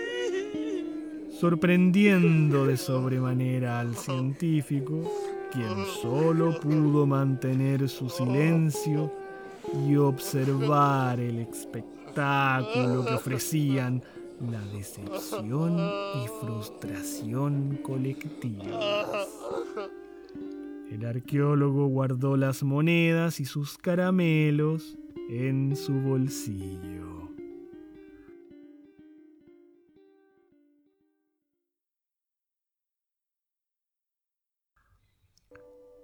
sorprendiendo 1.39 2.65
de 2.65 2.77
sobremanera 2.77 3.79
al 3.79 3.95
científico, 3.95 5.03
quien 5.51 5.85
solo 6.01 6.59
pudo 6.59 7.05
mantener 7.05 7.87
su 7.87 8.09
silencio 8.09 9.22
y 9.71 9.95
observar 9.95 11.19
el 11.19 11.39
espectáculo 11.39 13.05
que 13.05 13.13
ofrecían 13.13 14.03
la 14.51 14.61
decepción 14.75 15.77
y 15.79 16.27
frustración 16.41 17.79
colectivas. 17.81 19.27
El 20.91 21.05
arqueólogo 21.05 21.87
guardó 21.87 22.37
las 22.37 22.63
monedas 22.63 23.39
y 23.39 23.45
sus 23.45 23.77
caramelos 23.77 24.97
en 25.29 25.75
su 25.75 25.93
bolsillo. 25.93 27.29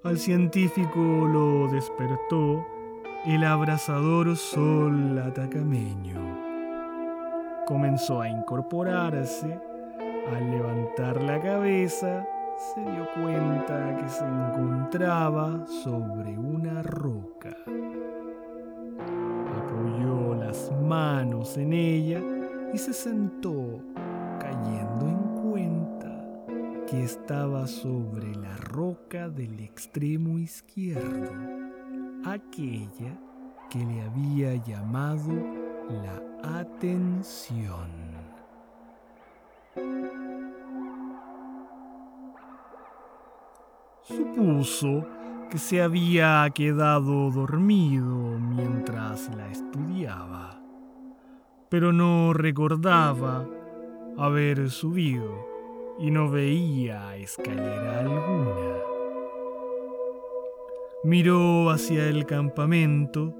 Al 0.01 0.17
científico 0.17 0.99
lo 0.99 1.67
despertó 1.67 2.65
el 3.35 3.43
abrasador 3.43 4.35
sol 4.35 5.19
atacameño. 5.19 6.19
Comenzó 7.67 8.21
a 8.21 8.29
incorporarse. 8.29 9.59
Al 10.35 10.49
levantar 10.49 11.21
la 11.21 11.39
cabeza, 11.39 12.27
se 12.57 12.81
dio 12.81 13.07
cuenta 13.21 13.97
que 13.97 14.09
se 14.09 14.25
encontraba 14.25 15.63
sobre 15.67 16.37
una 16.39 16.81
roca. 16.81 17.55
Apoyó 19.57 20.33
las 20.33 20.71
manos 20.81 21.55
en 21.57 21.73
ella 21.73 22.21
y 22.73 22.79
se 22.79 22.93
sentó, 22.93 23.79
cayendo 24.39 25.07
en 25.07 25.51
cuenta 25.51 26.25
que 26.87 27.03
estaba 27.03 27.67
sobre 27.67 28.33
la 28.35 28.55
roca 28.57 29.29
del 29.29 29.59
extremo 29.59 30.39
izquierdo, 30.39 31.58
aquella 32.25 33.17
que 33.69 33.79
le 33.79 34.01
había 34.01 34.55
llamado 34.55 35.31
la 35.89 36.59
atención. 36.59 37.87
Supuso 44.03 45.05
que 45.49 45.57
se 45.57 45.81
había 45.81 46.49
quedado 46.53 47.31
dormido 47.31 48.39
mientras 48.39 49.29
la 49.35 49.49
estudiaba, 49.49 50.59
pero 51.69 51.93
no 51.93 52.33
recordaba 52.33 53.45
haber 54.17 54.69
subido 54.69 55.47
y 55.99 56.11
no 56.11 56.29
veía 56.29 57.15
escalera 57.17 57.99
alguna. 57.99 58.68
Miró 61.03 61.69
hacia 61.69 62.09
el 62.09 62.25
campamento 62.25 63.33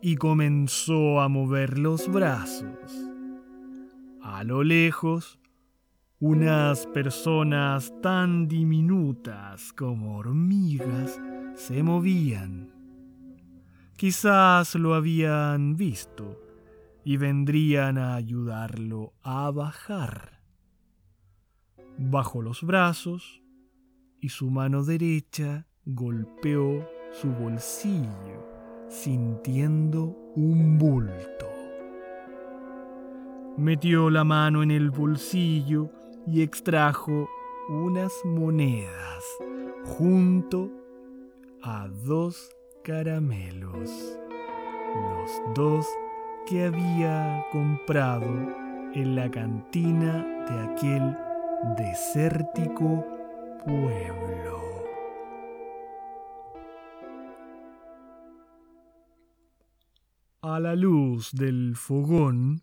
y 0.00 0.14
comenzó 0.14 1.20
a 1.20 1.28
mover 1.28 1.76
los 1.76 2.06
brazos. 2.06 2.92
A 4.22 4.44
lo 4.44 4.62
lejos 4.62 5.40
unas 6.20 6.86
personas 6.86 7.92
tan 8.00 8.46
diminutas 8.46 9.72
como 9.72 10.18
hormigas 10.18 11.20
se 11.54 11.82
movían. 11.82 12.72
Quizás 13.96 14.76
lo 14.76 14.94
habían 14.94 15.76
visto 15.76 16.40
y 17.04 17.16
vendrían 17.16 17.98
a 17.98 18.14
ayudarlo 18.14 19.14
a 19.22 19.50
bajar. 19.50 20.42
Bajó 21.96 22.40
los 22.40 22.62
brazos 22.62 23.42
y 24.20 24.28
su 24.28 24.50
mano 24.50 24.84
derecha 24.84 25.67
golpeó 25.90 26.86
su 27.12 27.32
bolsillo 27.32 28.46
sintiendo 28.88 30.14
un 30.36 30.76
bulto. 30.76 31.46
Metió 33.56 34.10
la 34.10 34.22
mano 34.22 34.62
en 34.62 34.70
el 34.70 34.90
bolsillo 34.90 35.90
y 36.26 36.42
extrajo 36.42 37.26
unas 37.70 38.12
monedas 38.24 39.24
junto 39.84 40.70
a 41.62 41.88
dos 42.04 42.50
caramelos, 42.84 44.18
los 44.94 45.54
dos 45.54 45.86
que 46.46 46.66
había 46.66 47.46
comprado 47.50 48.28
en 48.92 49.16
la 49.16 49.30
cantina 49.30 50.44
de 50.50 50.60
aquel 50.70 51.16
desértico 51.78 53.06
pueblo. 53.64 54.87
A 60.40 60.60
la 60.60 60.76
luz 60.76 61.30
del 61.32 61.74
fogón, 61.74 62.62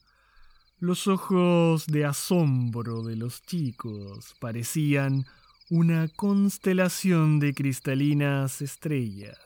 los 0.80 1.08
ojos 1.08 1.88
de 1.88 2.06
asombro 2.06 3.04
de 3.04 3.18
los 3.18 3.42
chicos 3.42 4.34
parecían 4.40 5.26
una 5.70 6.08
constelación 6.08 7.38
de 7.42 7.54
cristalinas 7.54 8.62
estrellas, 8.62 9.38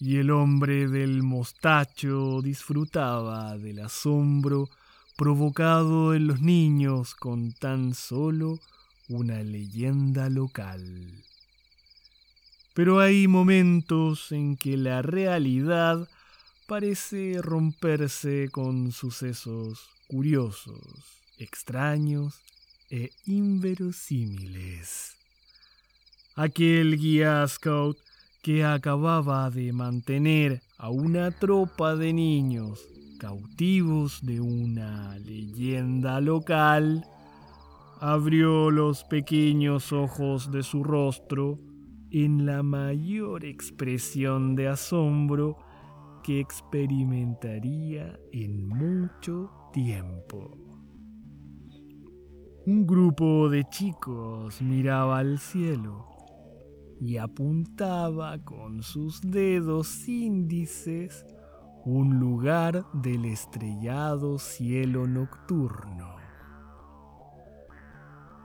y 0.00 0.16
el 0.16 0.30
hombre 0.30 0.88
del 0.88 1.22
mostacho 1.22 2.40
disfrutaba 2.40 3.58
del 3.58 3.80
asombro 3.80 4.70
provocado 5.14 6.14
en 6.14 6.26
los 6.26 6.40
niños 6.40 7.14
con 7.14 7.52
tan 7.52 7.92
solo 7.92 8.58
una 9.10 9.42
leyenda 9.42 10.30
local. 10.30 11.12
Pero 12.72 13.00
hay 13.00 13.28
momentos 13.28 14.32
en 14.32 14.56
que 14.56 14.78
la 14.78 15.02
realidad 15.02 16.08
parece 16.66 17.40
romperse 17.42 18.48
con 18.50 18.92
sucesos 18.92 19.90
curiosos, 20.08 20.80
extraños 21.38 22.40
e 22.90 23.10
inverosímiles. 23.26 25.16
Aquel 26.36 26.98
guía 26.98 27.46
scout 27.46 27.98
que 28.42 28.64
acababa 28.64 29.50
de 29.50 29.72
mantener 29.72 30.62
a 30.78 30.90
una 30.90 31.30
tropa 31.30 31.96
de 31.96 32.12
niños 32.12 32.80
cautivos 33.18 34.24
de 34.24 34.40
una 34.40 35.18
leyenda 35.18 36.20
local, 36.20 37.06
abrió 38.00 38.70
los 38.70 39.04
pequeños 39.04 39.92
ojos 39.92 40.50
de 40.52 40.62
su 40.62 40.84
rostro 40.84 41.58
en 42.10 42.44
la 42.44 42.62
mayor 42.62 43.44
expresión 43.46 44.54
de 44.56 44.68
asombro 44.68 45.56
que 46.24 46.40
experimentaría 46.40 48.18
en 48.32 48.66
mucho 48.66 49.50
tiempo. 49.74 50.56
Un 52.66 52.86
grupo 52.86 53.50
de 53.50 53.64
chicos 53.64 54.62
miraba 54.62 55.18
al 55.18 55.38
cielo 55.38 56.06
y 56.98 57.18
apuntaba 57.18 58.38
con 58.42 58.82
sus 58.82 59.20
dedos 59.20 60.08
índices 60.08 61.26
un 61.84 62.18
lugar 62.18 62.86
del 62.94 63.26
estrellado 63.26 64.38
cielo 64.38 65.06
nocturno. 65.06 66.16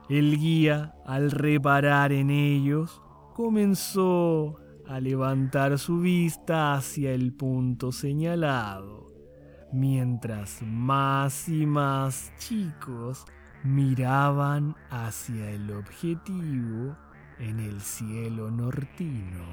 El 0.09 0.37
guía, 0.37 0.95
al 1.05 1.31
reparar 1.31 2.11
en 2.11 2.29
ellos, 2.29 3.01
comenzó 3.35 4.57
a 4.89 4.99
levantar 4.99 5.77
su 5.77 5.99
vista 5.99 6.73
hacia 6.73 7.11
el 7.11 7.31
punto 7.31 7.91
señalado, 7.91 9.05
mientras 9.71 10.63
más 10.63 11.47
y 11.47 11.67
más 11.67 12.33
chicos 12.39 13.23
miraban 13.63 14.75
hacia 14.89 15.51
el 15.51 15.69
objetivo 15.69 16.97
en 17.37 17.59
el 17.59 17.81
cielo 17.81 18.49
nortino. 18.49 19.45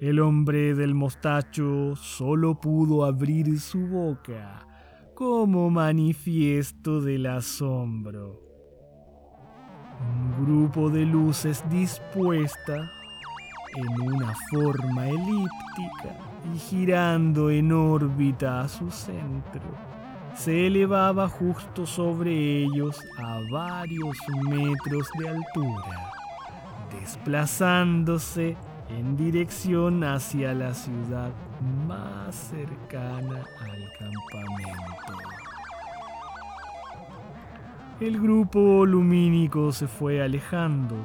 El 0.00 0.20
hombre 0.20 0.76
del 0.76 0.94
mostacho 0.94 1.96
solo 1.96 2.60
pudo 2.60 3.04
abrir 3.04 3.58
su 3.58 3.84
boca 3.88 4.64
como 5.14 5.70
manifiesto 5.70 7.00
del 7.00 7.26
asombro 7.26 8.51
grupo 10.40 10.90
de 10.90 11.04
luces 11.04 11.64
dispuesta 11.70 12.90
en 13.76 14.00
una 14.02 14.34
forma 14.50 15.08
elíptica 15.08 16.16
y 16.54 16.58
girando 16.58 17.50
en 17.50 17.72
órbita 17.72 18.62
a 18.62 18.68
su 18.68 18.90
centro, 18.90 19.62
se 20.34 20.66
elevaba 20.66 21.28
justo 21.28 21.86
sobre 21.86 22.64
ellos 22.64 22.98
a 23.18 23.40
varios 23.50 24.16
metros 24.48 25.08
de 25.18 25.28
altura, 25.28 26.10
desplazándose 27.00 28.56
en 28.88 29.16
dirección 29.16 30.04
hacia 30.04 30.52
la 30.54 30.74
ciudad 30.74 31.30
más 31.86 32.34
cercana 32.34 33.44
al 33.60 33.92
campamento. 33.98 35.51
El 38.02 38.20
grupo 38.20 38.84
lumínico 38.84 39.70
se 39.70 39.86
fue 39.86 40.20
alejando 40.20 40.96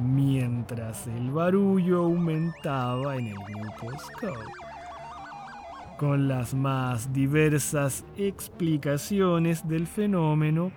mientras 0.00 1.08
el 1.08 1.32
barullo 1.32 2.04
aumentaba 2.04 3.16
en 3.16 3.26
el 3.26 3.34
grupo 3.34 3.90
Scout, 3.98 5.96
con 5.98 6.28
las 6.28 6.54
más 6.54 7.12
diversas 7.12 8.04
explicaciones 8.16 9.66
del 9.66 9.88
fenómeno 9.88 10.70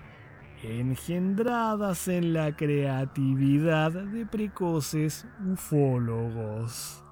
engendradas 0.63 2.07
en 2.07 2.33
la 2.33 2.55
creatividad 2.55 3.91
de 3.91 4.25
precoces 4.25 5.27
ufólogos. 5.53 7.03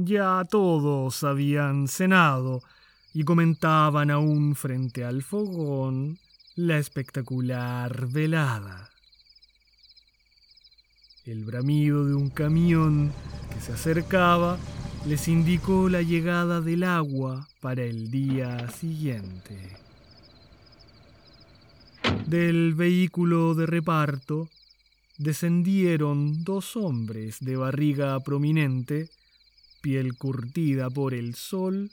Ya 0.00 0.44
todos 0.48 1.24
habían 1.24 1.88
cenado 1.88 2.62
y 3.12 3.24
comentaban 3.24 4.12
aún 4.12 4.54
frente 4.54 5.04
al 5.04 5.24
fogón 5.24 6.18
la 6.54 6.78
espectacular 6.78 8.06
velada. 8.06 8.90
El 11.26 11.44
bramido 11.44 12.06
de 12.06 12.14
un 12.14 12.30
camión 12.30 13.10
que 13.52 13.60
se 13.60 13.72
acercaba 13.72 14.56
les 15.04 15.26
indicó 15.26 15.88
la 15.88 16.02
llegada 16.02 16.60
del 16.60 16.84
agua 16.84 17.48
para 17.60 17.82
el 17.82 18.12
día 18.12 18.70
siguiente. 18.70 19.76
Del 22.26 22.74
vehículo 22.74 23.56
de 23.56 23.66
reparto 23.66 24.48
descendieron 25.16 26.44
dos 26.44 26.76
hombres 26.76 27.38
de 27.40 27.56
barriga 27.56 28.20
prominente 28.20 29.08
piel 29.80 30.16
curtida 30.16 30.90
por 30.90 31.14
el 31.14 31.34
sol 31.34 31.90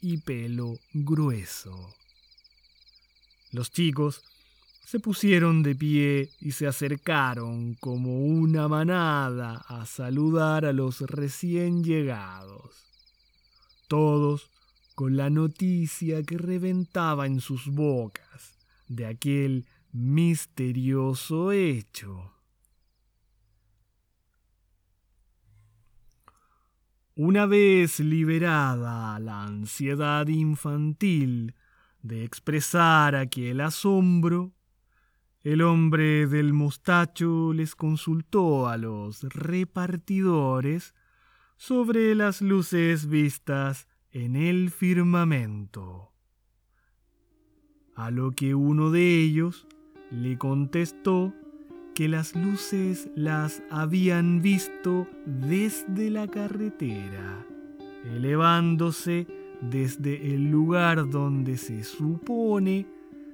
y 0.00 0.18
pelo 0.18 0.78
grueso. 0.92 1.94
Los 3.52 3.70
chicos 3.70 4.22
se 4.84 5.00
pusieron 5.00 5.62
de 5.62 5.74
pie 5.74 6.30
y 6.40 6.52
se 6.52 6.66
acercaron 6.66 7.74
como 7.74 8.24
una 8.24 8.68
manada 8.68 9.64
a 9.66 9.84
saludar 9.84 10.64
a 10.64 10.72
los 10.72 11.00
recién 11.00 11.82
llegados. 11.82 12.86
Todos 13.88 14.50
con 14.94 15.16
la 15.16 15.28
noticia 15.28 16.22
que 16.22 16.38
reventaba 16.38 17.26
en 17.26 17.40
sus 17.40 17.66
bocas 17.66 18.56
de 18.88 19.06
aquel 19.06 19.66
misterioso 19.92 21.52
hecho. 21.52 22.35
Una 27.18 27.46
vez 27.46 27.98
liberada 27.98 29.18
la 29.20 29.44
ansiedad 29.44 30.26
infantil 30.28 31.54
de 32.02 32.24
expresar 32.24 33.14
aquel 33.14 33.62
asombro, 33.62 34.52
el 35.42 35.62
hombre 35.62 36.26
del 36.26 36.52
mostacho 36.52 37.54
les 37.54 37.74
consultó 37.74 38.68
a 38.68 38.76
los 38.76 39.22
repartidores 39.22 40.94
sobre 41.56 42.14
las 42.14 42.42
luces 42.42 43.06
vistas 43.06 43.88
en 44.10 44.36
el 44.36 44.70
firmamento. 44.70 46.12
A 47.94 48.10
lo 48.10 48.32
que 48.32 48.54
uno 48.54 48.90
de 48.90 49.22
ellos 49.22 49.66
le 50.10 50.36
contestó 50.36 51.32
que 51.96 52.08
las 52.08 52.36
luces 52.36 53.08
las 53.14 53.62
habían 53.70 54.42
visto 54.42 55.08
desde 55.24 56.10
la 56.10 56.28
carretera, 56.28 57.46
elevándose 58.14 59.26
desde 59.62 60.34
el 60.34 60.50
lugar 60.50 61.08
donde 61.08 61.56
se 61.56 61.84
supone 61.84 62.86